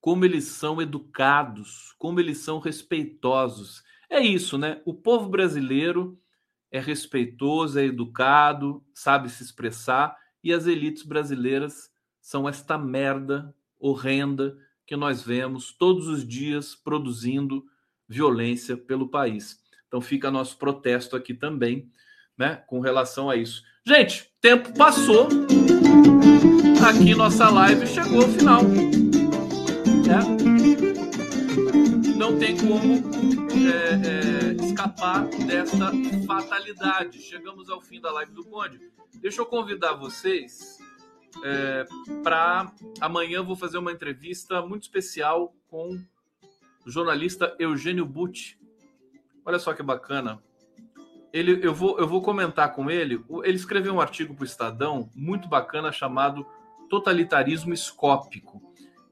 [0.00, 3.82] como eles são educados, como eles são respeitosos.
[4.10, 4.82] É isso, né?
[4.84, 6.20] O povo brasileiro
[6.70, 11.90] é respeitoso, é educado, sabe se expressar, e as elites brasileiras
[12.28, 14.54] são esta merda horrenda
[14.86, 17.64] que nós vemos todos os dias produzindo
[18.06, 19.58] violência pelo país.
[19.86, 21.90] Então fica nosso protesto aqui também,
[22.36, 23.62] né, com relação a isso.
[23.82, 25.26] Gente, tempo passou.
[26.86, 28.62] Aqui nossa live chegou ao final.
[28.62, 30.20] Né?
[32.14, 32.96] Não tem como
[33.72, 35.90] é, é, escapar dessa
[36.26, 37.22] fatalidade.
[37.22, 38.78] Chegamos ao fim da live do Conde.
[39.14, 40.78] Deixa eu convidar vocês
[41.44, 41.86] é,
[42.22, 46.00] para amanhã vou fazer uma entrevista muito especial com
[46.86, 48.58] o jornalista Eugênio Butti.
[49.44, 50.42] Olha só que bacana.
[51.32, 53.22] Ele, eu, vou, eu vou comentar com ele.
[53.44, 56.46] Ele escreveu um artigo para o Estadão muito bacana chamado
[56.88, 58.62] Totalitarismo Escópico,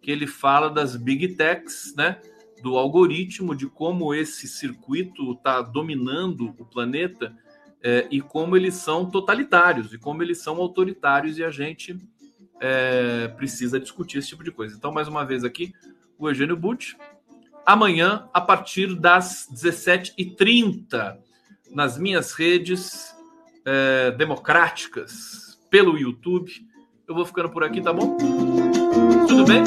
[0.01, 2.21] que ele fala das big techs, né?
[2.63, 7.37] Do algoritmo, de como esse circuito está dominando o planeta
[7.83, 11.97] é, e como eles são totalitários e como eles são autoritários e a gente
[12.61, 14.77] é, precisa discutir esse tipo de coisa.
[14.77, 15.73] Então, mais uma vez aqui,
[16.19, 16.97] o Eugênio Butti,
[17.65, 21.19] amanhã, a partir das 17h30,
[21.71, 23.15] nas minhas redes
[23.65, 26.51] é, democráticas, pelo YouTube.
[27.07, 28.17] Eu vou ficando por aqui, tá bom?
[29.29, 29.63] Tudo bem?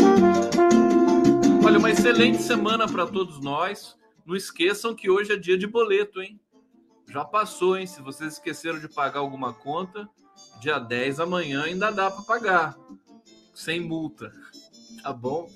[1.64, 3.98] Olha, uma excelente semana para todos nós.
[4.26, 6.40] Não esqueçam que hoje é dia de boleto, hein?
[7.08, 7.86] Já passou, hein?
[7.86, 10.10] Se vocês esqueceram de pagar alguma conta,
[10.60, 12.78] dia 10 amanhã ainda dá para pagar.
[13.54, 14.32] Sem multa.
[15.02, 15.50] Tá bom?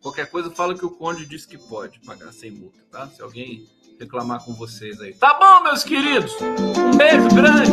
[0.00, 3.08] Qualquer coisa, fala que o Conde disse que pode pagar sem multa, tá?
[3.08, 3.66] Se alguém
[3.98, 5.14] reclamar com vocês aí.
[5.14, 6.32] Tá bom, meus queridos?
[6.40, 7.70] Um beijo grande.